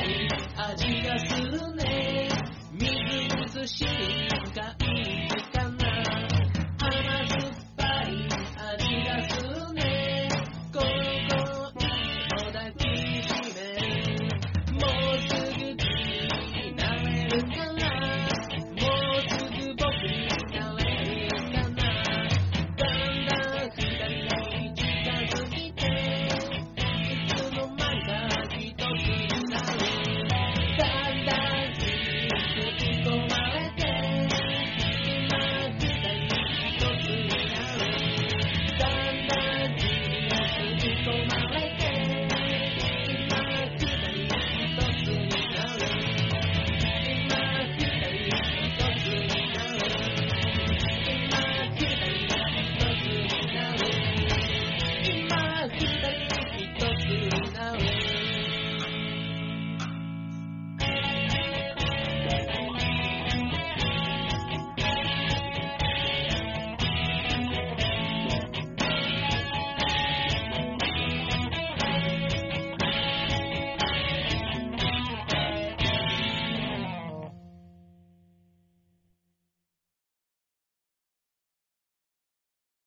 [0.07, 2.29] い味がするね。
[2.73, 2.93] みず
[3.37, 4.46] みずしい。